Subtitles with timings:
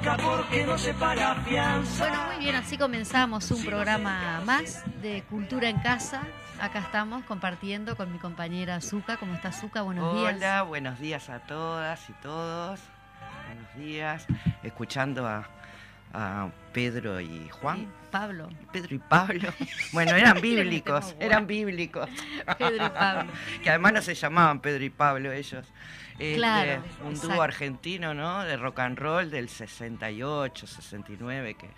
[0.00, 2.08] Bronca porque no se paga fianza.
[2.08, 6.22] Bueno, muy bien, así comenzamos un programa más de Cultura en Casa.
[6.60, 9.16] Acá estamos compartiendo con mi compañera Zuka.
[9.18, 9.82] ¿Cómo está Zuka?
[9.82, 10.34] Buenos días.
[10.36, 12.80] Hola, buenos días a todas y todos.
[13.46, 14.26] Buenos días.
[14.62, 15.48] Escuchando a,
[16.12, 17.92] a Pedro y Juan.
[18.10, 18.48] Pablo.
[18.72, 19.52] Pedro y Pablo.
[19.92, 22.08] Bueno, eran bíblicos, eran bíblicos.
[22.58, 23.32] Pedro y Pablo.
[23.62, 25.66] Que además no se llamaban Pedro y Pablo ellos.
[26.20, 27.34] Este, Claro, un exacto.
[27.34, 28.44] dúo argentino, ¿no?
[28.44, 31.68] De rock and roll del 68, 69, que,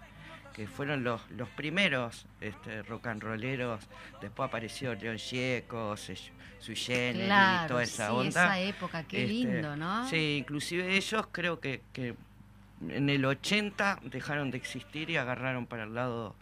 [0.52, 3.80] que fueron los, los primeros este, rock and rolleros.
[4.20, 8.28] Después apareció León Gieco, Generis, Claro, toda esa sí, onda.
[8.28, 10.08] esa época, qué Este, lindo, ¿no?
[10.08, 12.14] Sí, inclusive ellos creo que, que
[12.88, 16.34] en el 80 dejaron de existir y agarraron para el lado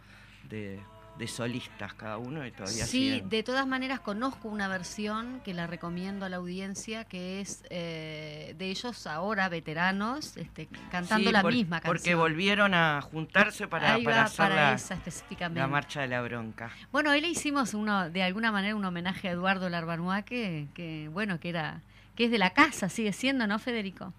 [0.49, 0.79] de,
[1.21, 3.29] de solistas cada uno y todavía Sí, siguen.
[3.29, 8.55] de todas maneras conozco una versión que la recomiendo a la audiencia, que es eh,
[8.57, 11.95] de ellos ahora veteranos, este, cantando Sí, la por- misma canción.
[11.95, 15.59] Porque volvieron a juntarse para, Ahí para va, hacer para la, esa específicamente.
[15.59, 16.71] la marcha de la bronca.
[16.91, 21.07] Bueno, hoy le hicimos uno, de alguna manera un homenaje a Eduardo Larbanois, que, que
[21.13, 21.81] bueno, que era,
[22.15, 24.11] que es de la casa, sigue siendo, ¿no, Federico?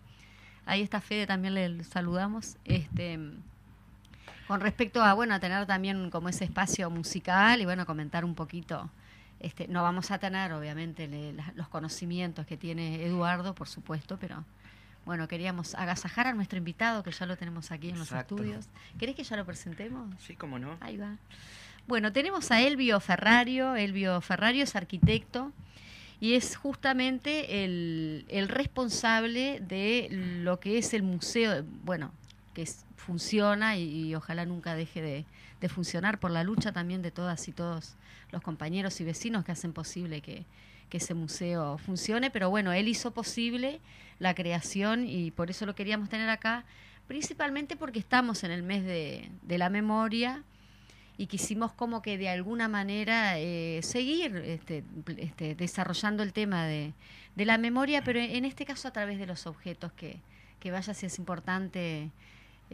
[0.67, 2.57] Ahí está Fede, también le saludamos.
[2.65, 3.19] Este,
[4.49, 8.35] con respecto a, bueno, a tener también como ese espacio musical y bueno, comentar un
[8.35, 8.91] poquito.
[9.41, 14.17] Este, no vamos a tener, obviamente, le- la- los conocimientos que tiene Eduardo, por supuesto,
[14.21, 14.45] pero
[15.05, 18.69] bueno, queríamos agasajar a nuestro invitado, que ya lo tenemos aquí en los estudios.
[18.99, 20.15] ¿Querés que ya lo presentemos?
[20.21, 20.77] Sí, cómo no.
[20.81, 21.17] Ahí va.
[21.89, 23.75] Bueno, tenemos a Elvio Ferrario.
[23.75, 25.51] Elvio Ferrario es arquitecto
[26.21, 30.07] y es justamente el, el responsable de
[30.43, 32.13] lo que es el museo, bueno,
[32.53, 35.25] que funciona y, ojalá nunca deje de,
[35.61, 37.97] de funcionar por la lucha también de todas y todos
[38.33, 40.45] los compañeros y vecinos que hacen posible que,
[40.93, 42.31] ese museo funcione.
[42.31, 43.81] Pero bueno, él hizo posible
[44.19, 46.67] la creación y por eso lo queríamos tener acá,
[47.07, 50.43] principalmente porque estamos en el mes de, la memoria
[51.17, 54.85] y quisimos como que de alguna manera eh, seguir este,
[55.17, 56.93] este, desarrollando el tema de,
[57.37, 60.21] la memoria, pero en este caso a través de los objetos, que
[60.71, 62.11] vaya si es importante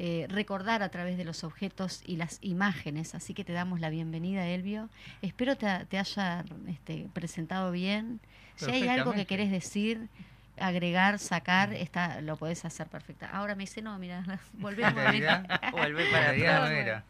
[0.01, 3.17] eh, recordar a través de los objetos y las imágenes.
[3.17, 4.89] Así que te damos la bienvenida, Elvio.
[5.23, 8.21] Espero te, te haya este, presentado bien.
[8.55, 10.09] Si hay algo que querés decir,
[10.57, 13.29] agregar, sacar, está, lo podés hacer perfecta.
[13.31, 14.23] Ahora me dice, no, mira,
[14.55, 15.43] volvemos En para realidad
[15.73, 16.71] no atrás.
[16.71, 17.05] era.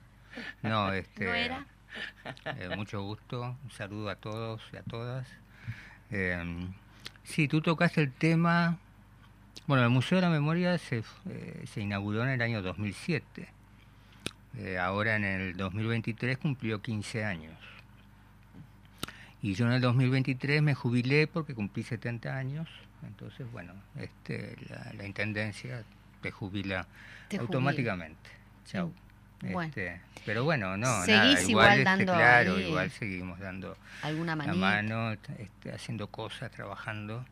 [0.62, 1.66] No, este, ¿No era?
[2.44, 5.26] eh, mucho gusto, un saludo a todos y a todas.
[6.10, 6.66] Eh,
[7.24, 8.78] sí, tú tocaste el tema.
[9.68, 13.48] Bueno, el Museo de la Memoria se, eh, se inauguró en el año 2007.
[14.56, 17.54] eh, ahora en el 2023 cumplió 15 años.
[19.42, 22.66] Y yo en el 2023 me jubilé porque cumplí 70 años.
[23.06, 24.56] Entonces, bueno, este,
[24.96, 25.84] la, intendencia
[26.22, 26.86] te jubila
[27.38, 28.30] automáticamente.
[28.64, 28.90] Chau.
[29.42, 35.72] Este, pero bueno, no, nada, igual, este, claro, igual seguimos dando alguna la mano, este,
[35.72, 37.24] haciendo cosas, trabajando.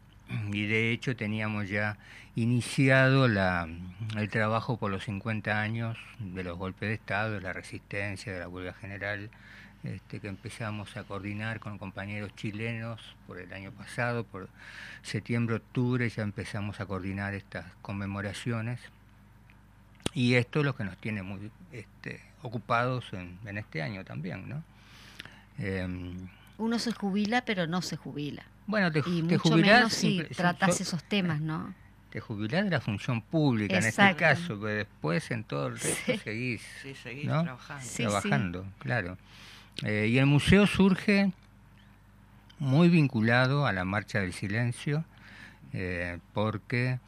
[0.52, 1.98] Y de hecho teníamos ya
[2.34, 3.68] iniciado la,
[4.16, 8.40] el trabajo por los 50 años de los golpes de Estado, de la resistencia, de
[8.40, 9.30] la huelga general,
[9.84, 14.48] este, que empezamos a coordinar con compañeros chilenos por el año pasado, por
[15.02, 18.80] septiembre, octubre ya empezamos a coordinar estas conmemoraciones
[20.12, 24.62] y esto es lo que nos tiene muy este, ocupados en, este año también, ¿no?
[25.58, 26.28] Em,
[26.58, 28.44] Uno se jubila, pero no se jubila.
[28.66, 31.74] Bueno, te, y te mucho jubilás, menos si tratas esos temas, ¿no?
[32.10, 36.16] Te jubilás de la función pública en este caso, que después en todo el resto
[36.24, 37.86] seguís, sí, seguís trabajando.
[37.96, 39.18] trabajando, claro.
[39.82, 41.32] Eh, y el museo surge
[42.58, 45.04] muy vinculado a la Marcha del Silencio,
[45.72, 46.98] eh, porque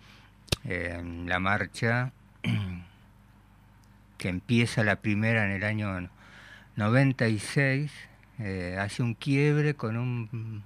[0.65, 2.13] eh, la marcha
[4.19, 6.11] que empieza la primera en el año
[6.77, 7.91] 96,
[8.41, 10.63] eh, hace un quiebre con un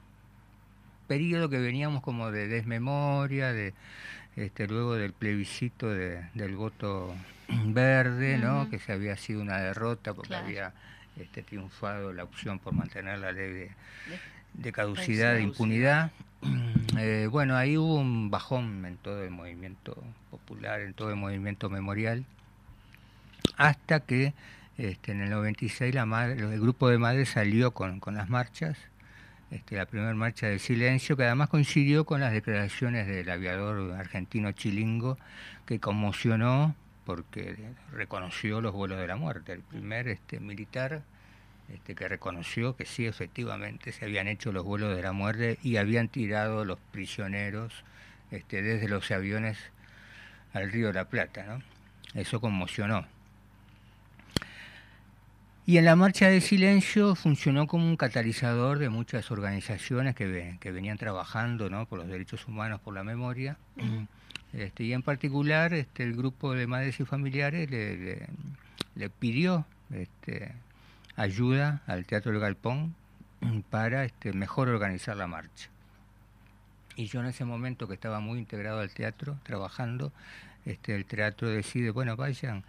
[1.12, 3.75] periodo que veníamos como de desmemoria, de
[4.37, 7.14] este, luego del plebiscito del voto
[7.67, 8.70] verde, ¿no?
[8.70, 10.73] que se había sido una derrota porque había
[11.19, 13.69] este, triunfado la opción por mantener la ley
[14.55, 16.11] de, caducidad, de impunidad.
[16.99, 19.97] Eh, bueno, ahí hubo un bajón en todo el movimiento
[20.31, 22.26] popular, en todo el movimiento memorial
[23.56, 24.35] hasta que
[24.76, 28.76] este, en el 96 la madre, el grupo de madres salió con, las marchas,
[29.53, 34.53] este, la primera marcha del silencio, que además coincidió con las declaraciones del aviador argentino
[34.53, 35.19] Chilingo,
[35.67, 37.57] que conmocionó porque
[37.93, 41.03] reconoció los vuelos de la muerte, el primer este, militar
[41.69, 45.77] este, que reconoció que sí, efectivamente, se habían hecho los vuelos de la muerte y
[45.77, 47.85] habían tirado los prisioneros
[48.31, 49.59] este, desde los aviones
[50.55, 51.45] al río de la Plata.
[51.45, 51.63] ¿no?
[52.19, 53.07] Eso conmocionó.
[55.64, 60.73] Y en la marcha de silencio funcionó como un catalizador de muchas organizaciones que, que
[60.73, 61.87] venían trabajando ¿no?
[61.87, 63.56] por los derechos humanos, por la memoria.
[64.53, 68.26] Este, y en particular este, el grupo de madres y familiares le,
[68.97, 70.53] le, pidió este,
[71.14, 72.94] ayuda al Teatro del Galpón
[73.70, 75.69] para este, mejor organizar la marcha.
[76.97, 80.12] Y yo en ese momento que estaba muy integrado al teatro, trabajando,
[80.67, 82.65] este, el teatro decide, bueno, vayan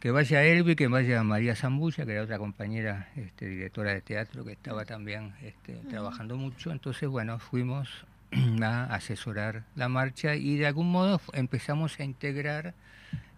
[0.00, 4.44] que vaya Elvi, que vaya María Zambulla, que era otra compañera este, directora de teatro
[4.44, 6.70] que estaba también este, trabajando mucho.
[6.70, 7.88] Entonces, bueno, fuimos
[8.62, 12.74] a asesorar la marcha y de algún modo empezamos a integrar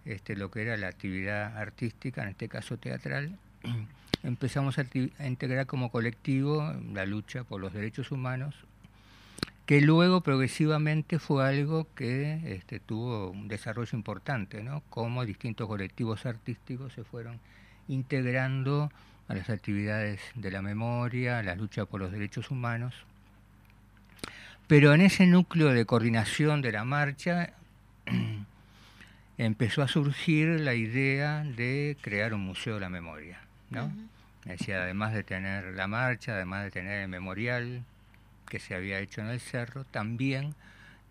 [0.05, 3.37] este, lo que era la actividad artística, en este caso teatral.
[4.23, 4.85] Empezamos a
[5.25, 8.53] integrar como colectivo la lucha por los derechos humanos
[9.71, 14.83] que luego progresivamente fue algo que este, tuvo un desarrollo importante, ¿no?
[14.89, 17.39] Cómo distintos colectivos artísticos se fueron
[17.87, 18.91] integrando
[19.29, 22.93] a las actividades de la memoria, a la lucha por los derechos humanos.
[24.67, 27.53] Pero en ese núcleo de coordinación de la marcha
[29.37, 33.39] empezó a surgir la idea de crear un museo de la memoria,
[33.69, 33.89] ¿no?
[34.43, 37.85] Decía, además de tener la marcha, además de tener el memorial,
[38.51, 40.55] que se había hecho en el cerro, también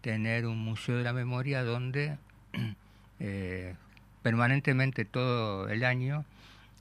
[0.03, 2.19] tener un museo de la memoria donde
[3.19, 3.75] eh,
[4.23, 6.27] permanentemente todo el año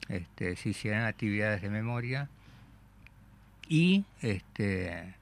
[0.10, 2.28] este, se hicieran actividades de memoria
[3.70, 5.16] y este,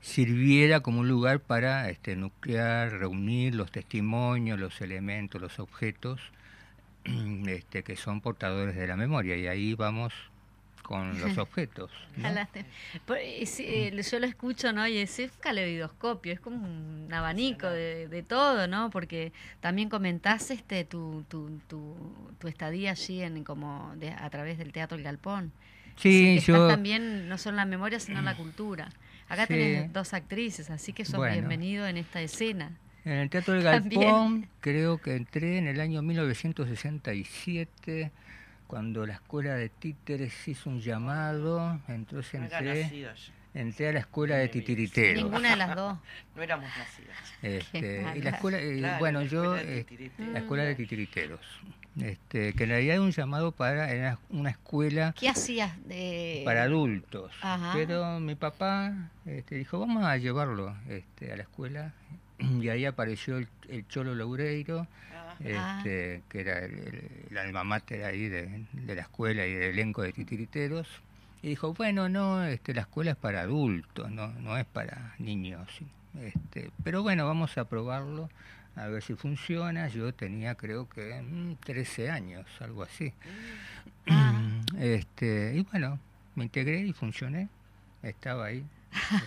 [0.00, 6.20] sirviera como un lugar para este, nuclear, reunir los testimonios, los elementos, los objetos
[7.46, 9.36] este, que son portadores de la memoria.
[9.36, 10.12] Y ahí vamos
[10.88, 11.90] con los objetos.
[12.16, 14.88] Eh, eh, yo lo escucho, ¿no?
[14.88, 18.88] Y es, un caleidoscopio, es como un abanico de, todo, ¿no?
[18.88, 24.96] Porque también comentás este, tu, tu, tu, estadía allí en, como a través del Teatro
[24.96, 25.52] El Galpón.
[25.96, 26.68] Sí, yo...
[26.68, 28.88] también no solo la memoria, sino la cultura.
[29.28, 32.78] Acá tenés dos actrices, así que sos bienvenido en esta escena.
[33.04, 38.10] En el Teatro del Galpón creo que entré en el año 1967
[38.68, 43.14] cuando la escuela de títeres hizo un llamado, entonces entré,
[43.54, 45.24] entré a la escuela de titiriteros.
[45.24, 45.98] Ninguna de las dos.
[46.36, 47.16] no éramos nacidas.
[47.42, 49.86] Este, y la escuela, eh, bueno, yo, eh,
[50.18, 51.40] la escuela de titiriteros.
[51.98, 56.42] Este, que en realidad era un llamado para era una escuela ¿Qué hacías de...
[56.44, 57.32] para adultos
[57.72, 61.94] pero mi papá este, dijo vamos a llevarlo este, a la escuela
[62.60, 64.86] y ahí apareció el, el Cholo Loureiro,
[65.40, 69.52] Ah, este, que era el, el, el alma mater ahí de, de la escuela y
[69.52, 70.88] del elenco de titiriteros.
[71.42, 75.68] Y dijo, bueno, no, este, la escuela es para adultos, no, no es para niños.
[76.20, 78.28] Este, pero bueno, vamos a probarlo,
[78.74, 79.86] a ver si funciona.
[79.88, 83.12] Yo tenía creo que mm, 13 años, algo así.
[84.08, 84.34] Ah.
[84.78, 85.98] Este, y bueno,
[86.34, 87.48] me integré y funcioné.
[88.02, 88.64] Estaba ahí.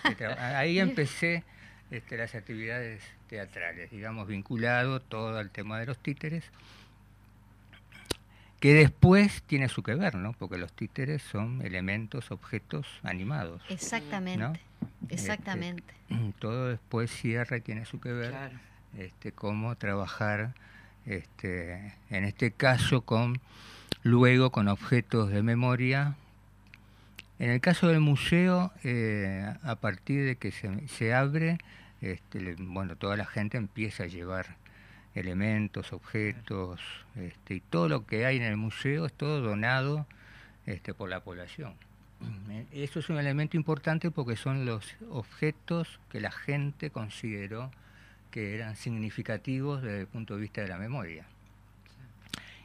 [0.04, 1.42] Este, ahí empecé
[1.92, 6.42] este, las actividades teatrales, digamos, vinculado todo al tema de los títeres,
[8.60, 10.32] que después tiene su que ver, ¿no?
[10.32, 13.62] Porque los títeres son elementos, objetos animados.
[13.68, 14.52] Exactamente, ¿no?
[15.10, 15.92] exactamente.
[16.38, 18.58] Todo después cierra y tiene su que ver claro.
[18.96, 20.54] este, cómo trabajar,
[21.04, 23.40] este, en este caso, con
[24.02, 26.14] luego con objetos de memoria.
[27.38, 31.58] En el caso del museo, eh, a partir de que se, se abre,
[32.02, 34.56] este, bueno, toda la gente empieza a llevar
[35.14, 36.80] elementos, objetos,
[37.16, 40.06] este, y todo lo que hay en el museo es todo donado
[40.66, 41.74] este, por la población.
[42.50, 47.70] Eh, Eso es un elemento importante porque son los objetos que la gente consideró
[48.30, 51.26] que eran significativos desde el punto de vista de la memoria.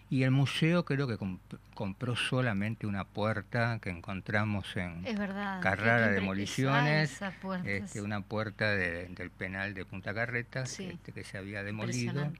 [0.09, 1.39] Y el museo creo que comp-
[1.73, 5.59] compró solamente una puerta que encontramos en verdad.
[5.61, 10.85] Carrara Demoliciones, puerta es este, una puerta de- del penal de Punta Carretas Sí.
[10.93, 12.31] este, que se había demolido.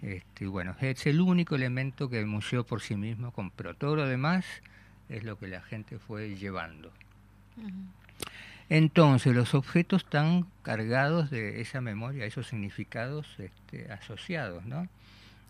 [0.00, 3.74] Este, y bueno, es el único elemento que el museo por sí mismo compró.
[3.74, 4.46] Todo lo demás
[5.10, 6.90] es lo que la gente fue llevando.
[8.70, 14.88] Entonces, los objetos están cargados de esa memoria, esos significados este, asociados, ¿no?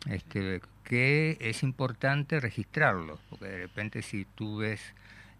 [0.06, 4.80] Este, que es importante registrarlos, porque de repente si tú ves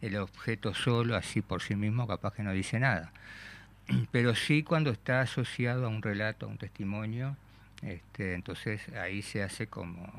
[0.01, 3.13] el objeto solo, así por sí mismo, capaz que no dice nada.
[4.11, 7.37] Pero sí cuando está asociado a un relato, a un testimonio,
[7.83, 10.11] este, entonces ahí se hace como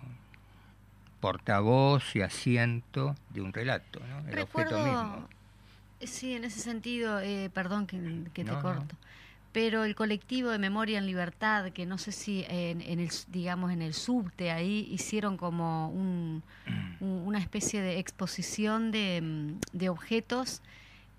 [1.20, 4.30] portavoz y asiento de un relato, ¿no?
[4.30, 5.28] El objeto mismo.
[6.02, 7.98] Sí, en ese sentido, eh, perdón que,
[8.34, 8.86] que te No, no.
[9.56, 13.72] Pero el colectivo de Memoria en Libertad, que no sé si en, en el, digamos,
[13.72, 16.44] en el subte ahí hicieron como un,
[17.00, 20.62] un- una especie de exposición de, mm, de objetos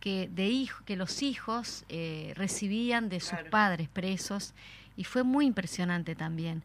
[0.01, 3.49] que de hijo, que los hijos eh, recibían de sus Claro.
[3.51, 4.53] padres presos
[4.99, 6.63] y fue muy impresionante también.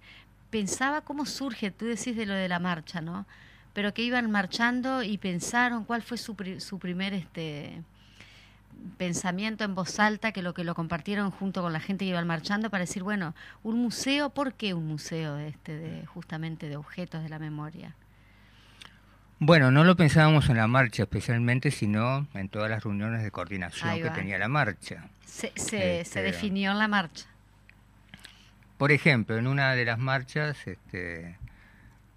[0.50, 3.26] Pensaba cómo surge, tú decís de lo de la marcha, ¿no?
[3.72, 7.82] Pero que iban marchando y pensaron cuál fue su, pri- su primer este
[8.98, 12.28] pensamiento en voz alta, que lo que lo compartieron junto con la gente que iban
[12.28, 17.24] marchando para decir, bueno, un museo, ¿por qué un museo este de justamente de objetos
[17.24, 17.96] de la memoria?
[19.40, 24.02] Bueno, no lo pensábamos en la marcha especialmente, sino en todas las reuniones de coordinación
[24.02, 25.10] que tenía la marcha.
[25.26, 27.26] Se, se, Este, se definió en la marcha.
[28.78, 31.38] Por ejemplo, en una de las marchas este,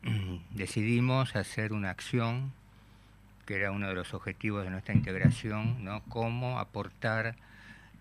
[0.50, 2.52] decidimos hacer una acción
[3.44, 6.02] que era uno de los objetivos de nuestra integración, ¿no?
[6.08, 7.36] Cómo aportar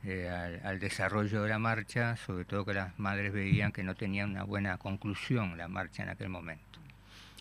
[0.06, 4.32] eh, al, desarrollo de la marcha, sobre todo que las madres veían que no tenían
[4.32, 6.80] una buena conclusión la marcha en aquel momento.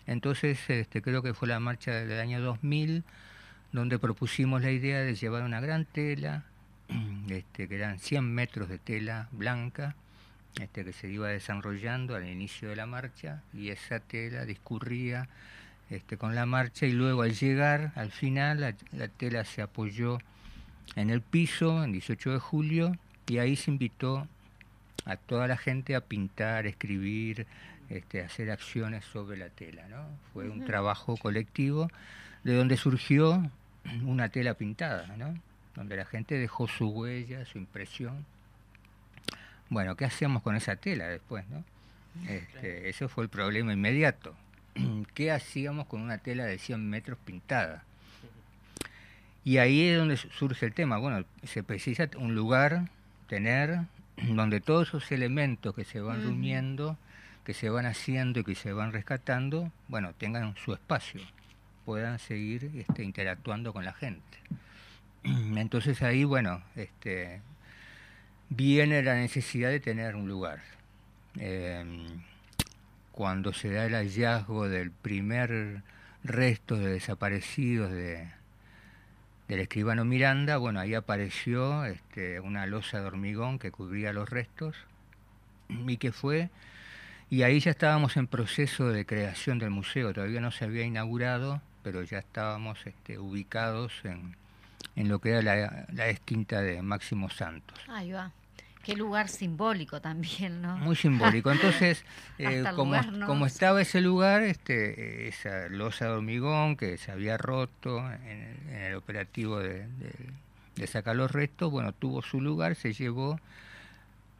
[0.07, 3.03] Entonces, este, creo que fue la marcha del año 2000,
[3.73, 6.45] donde propusimos la idea de llevar una gran tela,
[7.29, 9.95] este, que eran 100 metros de tela blanca,
[10.59, 15.27] este, que se iba desarrollando al inicio de la marcha, y esa tela discurría
[15.95, 20.19] este, con la marcha, y luego al llegar, al final, la, la tela se apoyó
[20.95, 22.97] en el piso, en 18 de julio,
[23.27, 24.27] y ahí se invitó
[25.05, 27.45] a toda la gente a pintar, escribir,
[27.89, 29.87] este, hacer acciones sobre la tela.
[29.89, 30.05] ¿no?
[30.33, 31.89] Fue un trabajo colectivo
[32.43, 33.49] de donde surgió
[34.03, 35.37] una tela pintada, ¿no?
[35.75, 38.25] donde la gente dejó su huella, su impresión.
[39.69, 41.45] Bueno, ¿qué hacíamos con esa tela después?
[41.49, 41.63] ¿no?
[42.27, 44.35] Este, eso fue el problema inmediato.
[45.13, 47.83] ¿Qué hacíamos con una tela de 100 metros pintada?
[49.45, 50.97] Y ahí es donde su- surge el tema.
[50.97, 52.89] Bueno, se precisa un lugar,
[53.27, 53.81] tener,
[54.17, 56.27] donde todos esos elementos que se van Ujú.
[56.29, 56.97] reuniendo,
[57.45, 61.19] que se van haciendo y que se van rescatando, bueno, tengan su espacio,
[61.85, 64.37] puedan seguir este, interactuando con la gente.
[65.23, 67.41] Entonces ahí, bueno, este,
[68.49, 70.61] viene la necesidad de tener un lugar.
[71.37, 72.05] Em,
[73.13, 75.83] cuando se da el hallazgo del primer
[76.23, 78.27] resto de desaparecidos de,
[79.47, 84.75] del escribano Miranda, bueno, ahí apareció este, una losa de hormigón que cubría los restos
[85.69, 86.49] y que fue,
[87.29, 91.61] y ahí ya estábamos en proceso de creación del museo, todavía no se había inaugurado,
[91.83, 94.35] pero ya estábamos este, ubicados en,
[94.95, 97.79] en lo que era la, la extinta de Máximo Santos.
[97.87, 98.31] Ahí va.
[98.83, 100.77] Qué lugar simbólico también, ¿no?
[100.77, 101.51] Muy simbólico.
[101.51, 102.03] Entonces,
[102.37, 107.99] eh, como, no estaba ese lugar, este, esa losa de hormigón que se había roto
[107.99, 110.43] en el, en el operativo de, de-
[110.75, 113.39] de sacar los restos, bueno, tuvo su lugar, se llevó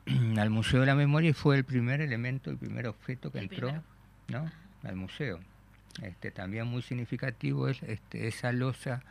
[0.38, 3.46] al Museo de la Memoria y fue el primer elemento, el primer objeto que El
[3.46, 3.84] entró primero.
[4.28, 4.52] ¿no?
[4.90, 5.40] al museo.
[6.02, 9.04] Este, también muy significativo es este, esa losa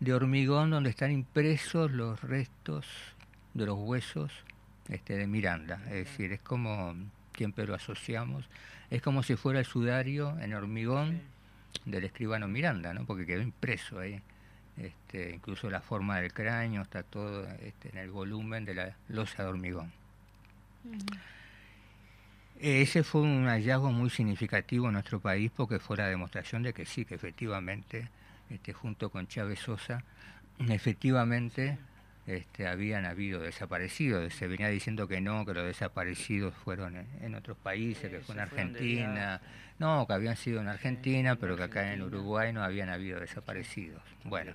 [0.00, 2.84] de hormigón donde están impresos los restos
[3.54, 4.32] de los huesos
[4.88, 5.80] este, de Miranda.
[5.86, 6.94] Es decir, es como,
[7.36, 8.48] siempre lo asociamos,
[8.90, 11.20] es como si fuera el sudario en hormigón
[11.84, 13.04] del escribano Miranda, ¿no?
[13.04, 14.20] porque quedó impreso ahí.
[14.76, 19.42] Este, incluso la forma del cráneo está todo este, en el volumen de la losa
[19.42, 19.90] de hormigón.
[22.60, 26.84] Ese fue un hallazgo muy significativo en nuestro país porque fue la demostración de que
[26.84, 28.08] sí, que efectivamente,
[28.50, 30.04] este, junto con Chávez Sosa,
[30.68, 31.78] efectivamente
[32.26, 34.34] este, habían habido desaparecidos.
[34.34, 38.34] Se venía diciendo que no, que los desaparecidos fueron en, en otros países, que fue
[38.34, 39.40] en Argentina.
[39.78, 42.02] No, que habían sido en Argentina, en pero que acá en.
[42.02, 44.02] Uruguay no habían habido desaparecidos.
[44.24, 44.54] Bueno,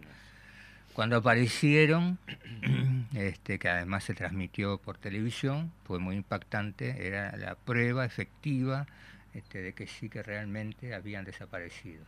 [0.94, 2.18] cuando aparecieron,
[3.13, 8.88] este, que además se transmitió por televisión, fue muy impactante, era la prueba efectiva
[9.34, 12.04] este, de que sí que realmente habían desaparecido.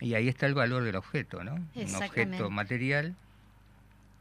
[0.00, 1.54] Y ahí está el valor del objeto, ¿no?
[1.54, 3.14] Un objeto material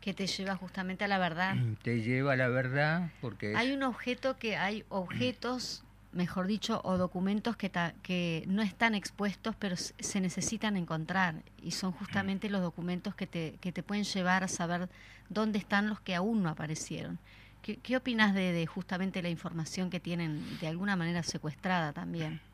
[0.04, 1.56] Que te lleva justamente a la verdad.
[1.82, 5.82] te lleva a la verdad porque Hay un objeto que hay objetos,
[6.12, 11.36] mejor dicho, o documentos que, ta- que no están expuestos, pero se necesitan encontrar.
[11.62, 14.90] Y son justamente los documentos que te, que te pueden llevar a saber
[15.30, 17.18] dónde están los que aún no aparecieron.
[17.62, 22.42] ¿Qué, qué opinas de, de justamente la información que tienen de alguna manera secuestrada también?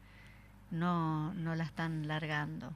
[0.72, 2.72] No, no la están largando.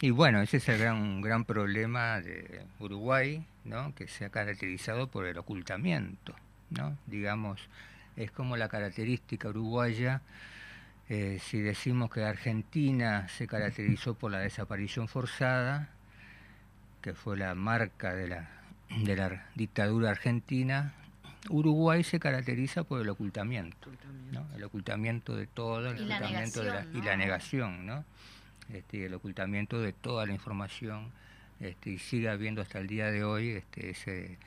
[0.00, 3.94] Y bueno, ese es el gran, gran problema de Uruguay, ¿no?
[3.94, 6.34] que se ha caracterizado por el ocultamiento.
[6.70, 6.96] ¿no?
[7.06, 7.60] Digamos,
[8.16, 10.22] es como la característica uruguaya,
[11.08, 15.90] eh, si decimos que Argentina se caracterizó por la desaparición forzada,
[17.02, 18.50] que fue la marca de la,
[19.04, 20.94] de la dictadura argentina,
[21.50, 23.90] Uruguay se caracteriza por el ocultamiento.
[24.32, 24.46] ¿no?
[24.56, 28.04] El ocultamiento de todo, el Y la ocultamiento de la, negación, y la negación, ¿no?
[28.72, 31.10] Este, y el ocultamiento de toda la información,
[31.60, 34.38] este, y sigue habiendo hasta el día de hoy este, ese,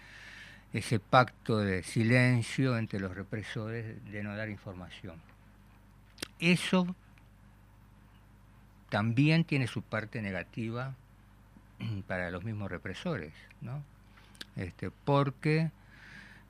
[0.74, 5.16] ese pacto de silencio entre los represores de no dar información.
[6.40, 6.96] Eso
[8.90, 10.96] también tiene su parte negativa
[12.08, 13.84] para los mismos represores, ¿no?
[14.56, 15.70] Este, porque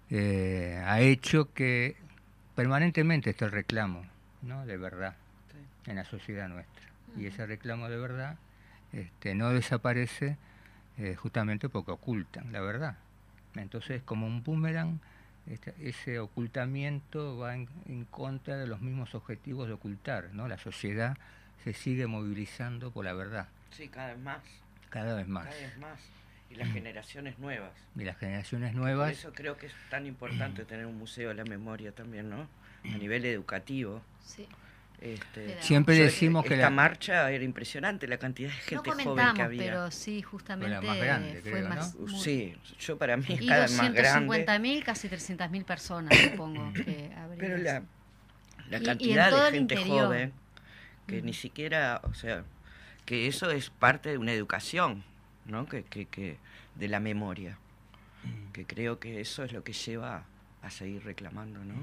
[0.09, 1.97] eh, ha hecho que
[2.55, 4.05] permanentemente esté el reclamo
[4.41, 4.65] ¿no?
[4.65, 5.15] de verdad
[5.85, 6.85] en la sociedad nuestra.
[7.15, 8.37] Y ese reclamo de verdad
[8.93, 10.37] este, no desaparece
[10.97, 12.97] eh, justamente porque ocultan la verdad.
[13.55, 14.99] Entonces, como un boomerang,
[15.47, 20.29] este- ese ocultamiento va en, en contra de los mismos objetivos de ocultar.
[20.33, 20.47] ¿no?
[20.47, 21.17] La sociedad
[21.63, 24.39] se sigue movilizando por la verdad, Sí, cada vez más.
[24.89, 25.45] cada vez más.
[25.47, 25.99] Cada vez más.
[26.49, 27.71] Y las generaciones nuevas.
[27.95, 31.35] Y las generaciones Por nuevas eso creo que es tan importante tener un museo de
[31.35, 32.47] la memoria también, ¿no?
[32.85, 34.01] A nivel educativo.
[34.23, 34.47] Sí.
[34.99, 39.33] Este, siempre decimos que esta la, marcha era impresionante, la cantidad de No gente joven
[39.35, 39.61] que había.
[39.63, 41.75] pero sí, justamente más grande, fue creo, ¿no?
[41.75, 41.95] más...
[41.95, 44.45] muy- Sí, yo para mí es Y cada vez más grande.
[44.47, 47.37] 250.000, casi 300.000 personas, supongo que habría.
[47.39, 50.05] Pero la, la Y- y en cantidad de gente interior.
[50.07, 50.33] joven
[51.05, 52.43] que ni siquiera, o sea,
[53.05, 55.03] que eso es parte de una educación,
[55.45, 55.67] ¿no?
[55.67, 56.37] Que, que, que
[56.75, 57.57] de la memoria.
[58.51, 60.23] Que creo que eso es lo que lleva
[60.63, 61.75] a seguir reclamando, ¿no?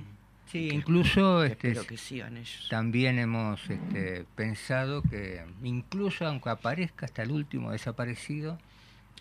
[0.55, 2.69] Sí, que- incluso Que este, espero que sigan ellos.
[2.71, 8.59] también hemos este, pensado que incluso aunque aparezca hasta el último desaparecido,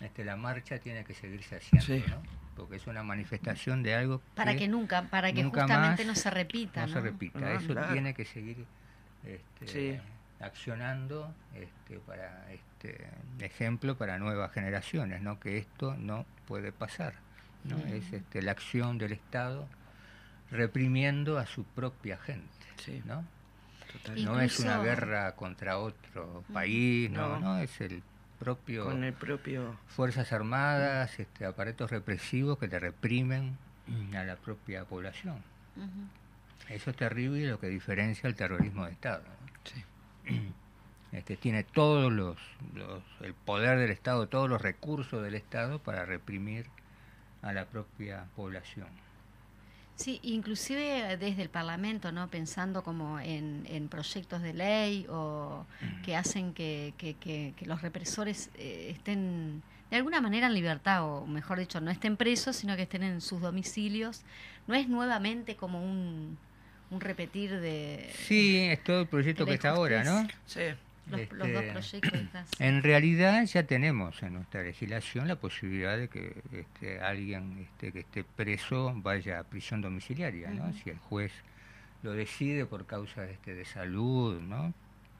[0.00, 2.04] este, la marcha tiene que seguirse haciendo, Sí.
[2.08, 2.22] ¿no?
[2.56, 6.30] porque es una manifestación de algo Para que nunca, para que nunca justamente no se
[6.30, 6.92] repita, no ¿no?
[6.92, 7.52] se repita.
[7.54, 7.92] Eso claro.
[7.92, 8.64] tiene que seguir
[9.24, 10.00] este, Sí.
[10.38, 13.08] accionando este, para este
[13.40, 15.40] ejemplo para nuevas generaciones, ¿no?
[15.40, 17.14] que esto no puede pasar.
[17.64, 17.76] ¿no?
[17.78, 19.66] Es este, la acción del Estado
[20.50, 22.48] reprimiendo a su propia gente.
[22.76, 23.24] Sí, ¿no?
[23.92, 24.18] total.
[24.18, 27.40] Y- No es una guerra contra otro país, no, No.
[27.40, 28.02] no, es el
[28.38, 29.76] propio Con el propio...
[29.86, 33.56] Fuerzas Armadas, este, aparatos represivos que te reprimen
[34.16, 35.36] a la propia población.
[36.68, 39.22] Eso es terrible y lo que diferencia el terrorismo de Estado.
[39.22, 39.52] ¿no?
[39.64, 40.52] Sí.
[41.12, 42.36] Este, tiene todos los,
[42.74, 46.66] los- el poder del Estado, todos los recursos del Estado para reprimir
[47.40, 48.88] a la propia población.
[49.96, 52.28] Sí, inclusive desde el Parlamento, ¿no?
[52.28, 55.64] Pensando como en, en proyectos de ley o
[56.04, 61.04] que hacen que, que, que, que los represores eh, estén de alguna manera en libertad,
[61.04, 64.22] o mejor dicho, no estén presos, sino que estén en sus domicilios.
[64.66, 66.36] No es nuevamente como un,
[66.90, 68.10] un repetir de...
[68.26, 70.26] Sí, es todo el proyecto que está ahora, ¿no?
[70.46, 70.62] Sí.
[71.06, 76.08] Los, los dos Este, proyectos En realidad ya tenemos en nuestra legislación la posibilidad de
[76.08, 80.64] que este, alguien este, que esté preso vaya a prisión domiciliaria, ¿no?
[80.64, 80.78] Ujú.
[80.82, 81.32] Si el juez
[82.02, 84.72] lo decide por causa este, de salud, ¿no?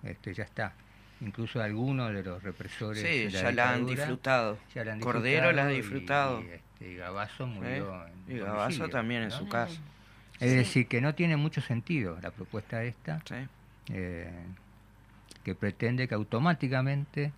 [0.02, 0.72] Este, ya está.
[1.20, 4.58] Incluso algunos de los represores Sí, de la ya la han disfrutado.
[4.74, 6.42] ya la han Cordero la ha y- disfrutado.
[6.42, 8.08] Y, este, y Gabazo murió ¿Eh?
[8.28, 9.38] en Y Gabazo también en ¿no?
[9.38, 9.80] su casa.
[10.40, 10.56] Es Sí.
[10.56, 13.34] decir, que no tiene mucho sentido la propuesta esta Sí.
[13.92, 14.28] eh,
[15.44, 17.32] que pretende que automáticamente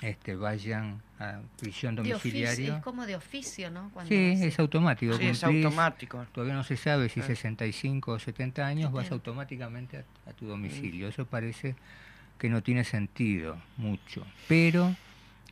[0.00, 2.76] este, vayan a prisión oficio, domiciliaria.
[2.76, 3.90] es como de oficio, ¿no?
[3.92, 5.14] Cuando Sí, es automático.
[5.14, 6.24] Sí, es automático.
[6.32, 7.24] Todavía no se sabe si Eh.
[7.24, 11.08] 65 o 70 años vas automáticamente a, a tu domicilio.
[11.08, 11.74] Eso parece
[12.38, 14.24] que no tiene sentido mucho.
[14.46, 14.94] Pero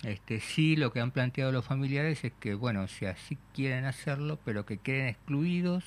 [0.05, 4.39] este, sí lo que han planteado los familiares es que, bueno, si así quieren hacerlo,
[4.45, 5.85] pero que queden excluidos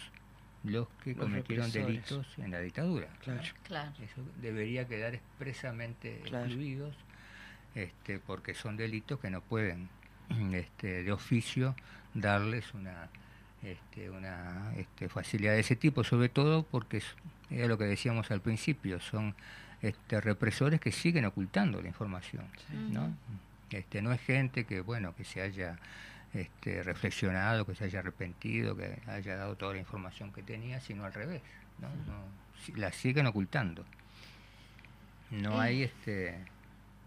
[0.63, 1.87] los que Los cometieron represores.
[2.09, 3.07] delitos en la dictadura.
[3.23, 3.41] Claro.
[3.63, 3.91] Claro.
[4.01, 6.45] Eso debería quedar expresamente Claro.
[6.45, 6.95] excluidos,
[7.75, 9.89] este, porque son delitos que no pueden,
[10.53, 11.75] este, de oficio,
[12.13, 13.07] darles una,
[13.63, 17.05] este, una este, facilidad de ese tipo, sobre todo porque es,
[17.49, 19.35] era lo que decíamos al principio, son
[19.81, 22.45] este, represores que siguen ocultando la información,
[22.91, 23.15] ¿no?
[23.69, 25.77] Este, no es gente que, bueno, que se haya
[26.33, 31.05] este, reflexionado, que se haya arrepentido, que haya dado toda la información que tenía, sino
[31.05, 31.41] al revés,
[31.79, 31.87] ¿no?
[32.11, 33.85] No, la siguen ocultando.
[35.31, 36.37] No hay este,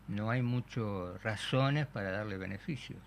[0.09, 3.01] no hay muchas razones para darle beneficios.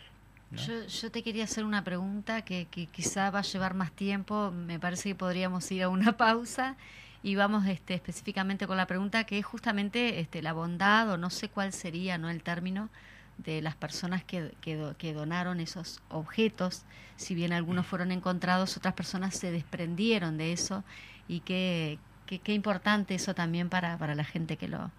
[0.51, 0.61] ¿no?
[0.61, 4.51] Yo, yo te quería hacer una pregunta que, que quizá va a llevar más tiempo.
[4.51, 6.75] Me parece que podríamos ir a una pausa
[7.23, 11.31] y vamos este, específicamente con la pregunta que es justamente este, la bondad o no
[11.31, 12.89] sé cuál sería no el término
[13.37, 16.83] de las personas que, que, que donaron esos objetos.
[17.17, 20.83] Si bien algunos fueron encontrados, otras personas se desprendieron de eso
[21.27, 24.91] y qué qué importante eso también para, para la gente que lo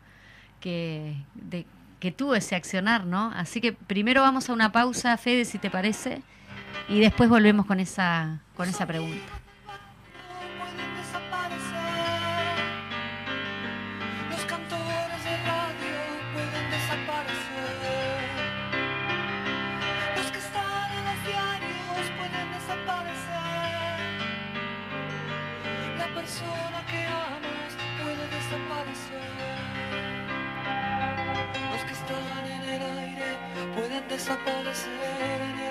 [0.60, 1.66] que, de,
[2.00, 3.32] que tuvo ese accionar, ¿no?
[3.34, 6.22] Así que primero vamos a una pausa, Fede, si te parece,
[6.88, 9.45] y después volvemos con esa, con esa pregunta.
[34.34, 35.40] Pueden desaparecer.
[35.40, 35.65] en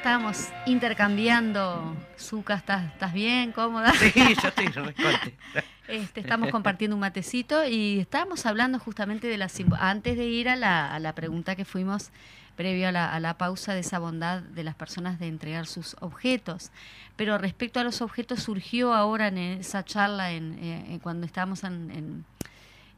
[0.00, 1.94] estábamos intercambiando.
[2.18, 3.52] Zuka, ¿estás, estás bien?
[3.52, 3.92] ¿Cómoda?
[3.92, 5.30] Sí, yo estoy recontra.
[5.88, 9.48] Este, estamos compartiendo un matecito y estábamos hablando justamente de la
[9.80, 12.12] antes de ir a la, a la pregunta que fuimos
[12.54, 15.96] previo a la, a la pausa de esa bondad de las personas de entregar sus
[15.98, 16.70] objetos.
[17.16, 21.64] Pero respecto a los objetos surgió ahora en esa charla en, eh, en cuando estábamos
[21.64, 22.24] en, en,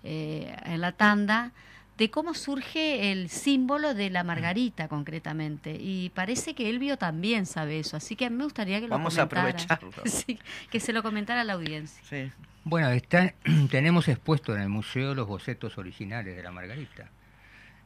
[0.05, 1.53] eh, en la tanda
[1.99, 7.79] de cómo surge el símbolo de la margarita concretamente y parece que Elvio también sabe
[7.79, 9.91] eso, así que me gustaría que lo Vamos a aprovecharlo.
[10.07, 10.39] Sí,
[10.71, 12.03] que se lo comentara a la audiencia.
[12.09, 12.33] Sí.
[12.65, 13.35] Bueno, está,
[13.71, 17.11] tenemos expuesto en el museo los bocetos originales de la Margarita.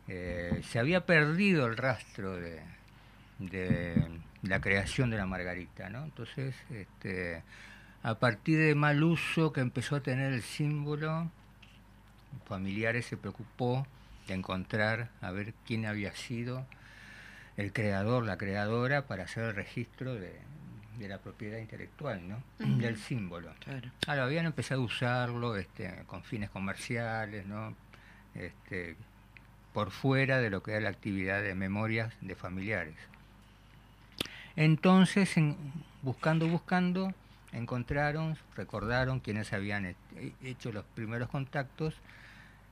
[0.09, 2.63] Eh, se había perdido el rastro de,
[3.39, 4.09] de
[4.43, 6.05] la creación de la Margarita, ¿no?
[6.05, 7.43] Entonces, este,
[8.03, 11.31] a partir de mal uso que empezó a tener el símbolo,
[12.47, 13.87] familiares se preocupó
[14.27, 16.67] de encontrar a ver quién había sido
[17.57, 20.39] el creador, la creadora, para hacer el registro de,
[20.99, 22.43] de la propiedad intelectual, ¿no?
[22.59, 23.53] Del símbolo.
[23.61, 23.91] Claro.
[24.01, 27.75] Claro, habían empezado a usarlo este, con fines comerciales, ¿no?
[28.35, 28.97] Este,
[29.73, 32.97] por fuera de lo que era la actividad de memorias de familiares.
[34.57, 35.57] Entonces, en-
[36.03, 37.13] buscando, buscando,
[37.53, 39.97] encontraron, recordaron quienes habían he-
[40.43, 41.95] hecho los primeros contactos,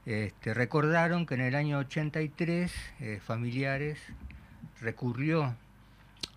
[0.06, 3.98] este, recordaron que en el año 83 eh, familiares
[4.80, 5.56] recurrió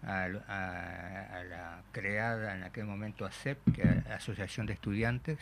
[0.03, 5.37] a, la creada en aquel momento ASEP, que era Asociación de Estudiantes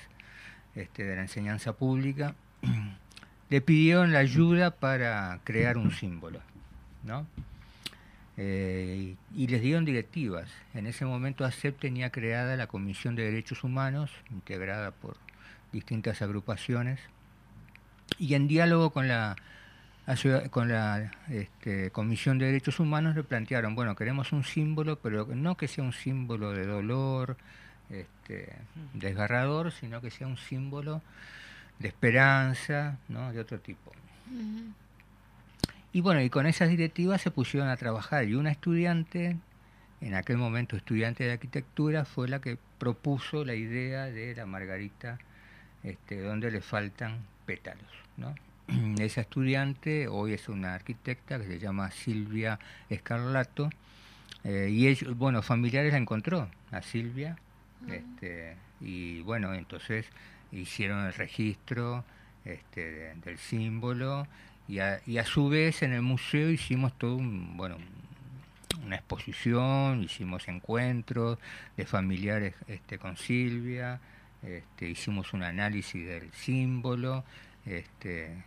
[0.74, 2.36] este, de la Enseñanza Pública,
[3.50, 6.42] le pidieron la ayuda para crear un símbolo,
[7.04, 7.28] ¿no?
[8.38, 10.50] Eh, y les dieron directivas.
[10.74, 15.16] En ese momento ASEP tenía creada la Comisión de Derechos Humanos, integrada por
[15.72, 17.00] distintas agrupaciones,
[18.20, 19.36] y en diálogo con la
[20.52, 25.58] con la este, Comisión de Derechos Humanos le plantearon, bueno, queremos un símbolo, pero no
[25.58, 27.38] que sea un símbolo de dolor,
[27.90, 28.54] este,
[28.94, 31.02] desgarrador, sino que sea un símbolo
[31.80, 33.34] de esperanza, ¿no?
[33.34, 33.92] de otro tipo.
[35.92, 39.38] Y bueno, y con esas directivas se pusieron a trabajar y una estudiante,
[40.02, 45.18] en aquel momento estudiante de arquitectura, fue la que propuso la idea de la margarita
[45.84, 47.86] este, donde le faltan pétalos.
[48.18, 48.36] ¿no?
[49.00, 53.70] Esa estudiante hoy es una arquitecta que se llama Silvia Escarlato
[54.44, 57.38] eh, y ellos, bueno, familiares la encontró a Silvia
[57.88, 60.06] este, y bueno, entonces
[60.52, 62.04] hicieron el registro
[62.46, 64.28] este, de- del símbolo
[64.68, 67.78] y a, y a su vez en el museo hicimos todo un, bueno,
[68.84, 71.38] una exposición, hicimos encuentros
[71.78, 74.00] de familiares este, con Silvia,
[74.46, 77.24] este, hicimos un análisis del símbolo,
[77.66, 78.44] este,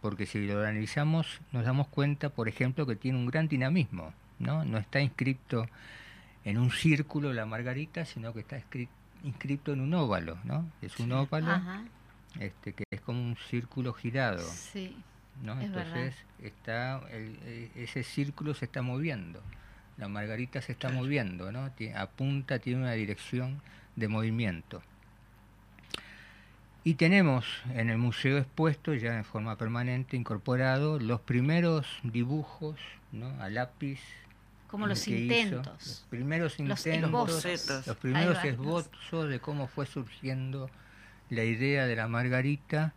[0.00, 4.64] porque si lo analizamos nos damos cuenta, por ejemplo, que tiene un gran dinamismo, ¿no?
[4.64, 5.66] No está inscrito
[6.44, 8.60] en un círculo la margarita, sino que está
[9.24, 10.70] inscrito en un óvalo, ¿no?
[10.82, 11.84] Es un óvalo Ajá,
[12.38, 14.96] este, que es como un círculo girado, sí.
[15.42, 15.60] ¿no?
[15.60, 15.86] es verdad.
[15.96, 19.42] Entonces está el- e- ese círculo se está moviendo,
[19.96, 21.68] la margarita se está moviendo, ¿no?
[21.74, 23.60] Tie- apunta, tiene una dirección
[23.96, 24.82] de movimiento.
[26.84, 32.76] Y tenemos en el museo expuesto, ya en forma permanente, incorporado los primeros dibujos
[33.10, 33.28] ¿no?
[33.42, 33.98] a lápiz.
[34.68, 35.86] Como los que hizo, intentos.
[35.86, 37.44] los primeros Los intentos.
[37.44, 37.86] esbozos.
[37.86, 38.42] Los primeros va.
[38.44, 40.70] esbozos de cómo fue surgiendo
[41.28, 42.92] la idea de la margarita,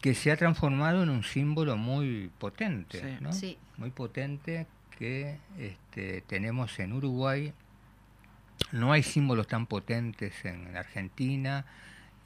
[0.00, 3.16] que se ha transformado en un símbolo muy potente, Sí.
[3.20, 3.32] ¿no?
[3.32, 3.58] Sí.
[3.76, 4.66] muy potente
[4.98, 7.52] que este, tenemos en Uruguay.
[8.72, 11.64] No hay símbolos tan potentes en Argentina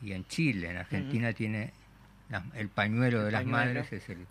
[0.03, 0.71] y en Chile.
[0.71, 1.73] En Argentina tiene
[2.29, 4.27] la- el pañuelo El de las madres, es el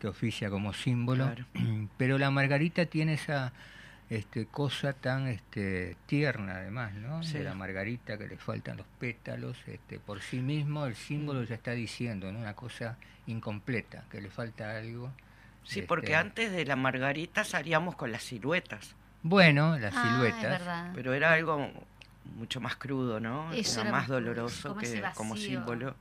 [0.00, 1.26] que oficia como símbolo.
[1.26, 1.44] Claro.
[1.98, 3.52] Pero la margarita tiene esa
[4.10, 7.22] este, cosa tan este, tierna además, ¿no?
[7.22, 7.38] Sí.
[7.38, 9.56] De la margarita que le faltan los pétalos.
[9.66, 12.38] Este, por sí mismo el símbolo ya está diciendo, ¿no?
[12.40, 15.12] Una cosa incompleta, que le falta algo.
[15.64, 20.62] Sí, porque Este, antes de la margarita salíamos con las siluetas, Bueno, las Ah, siluetas.
[20.94, 21.70] pero era algo
[22.36, 23.52] mucho más crudo, ¿no?
[23.52, 25.94] Eso era era más doloroso como que como símbolo.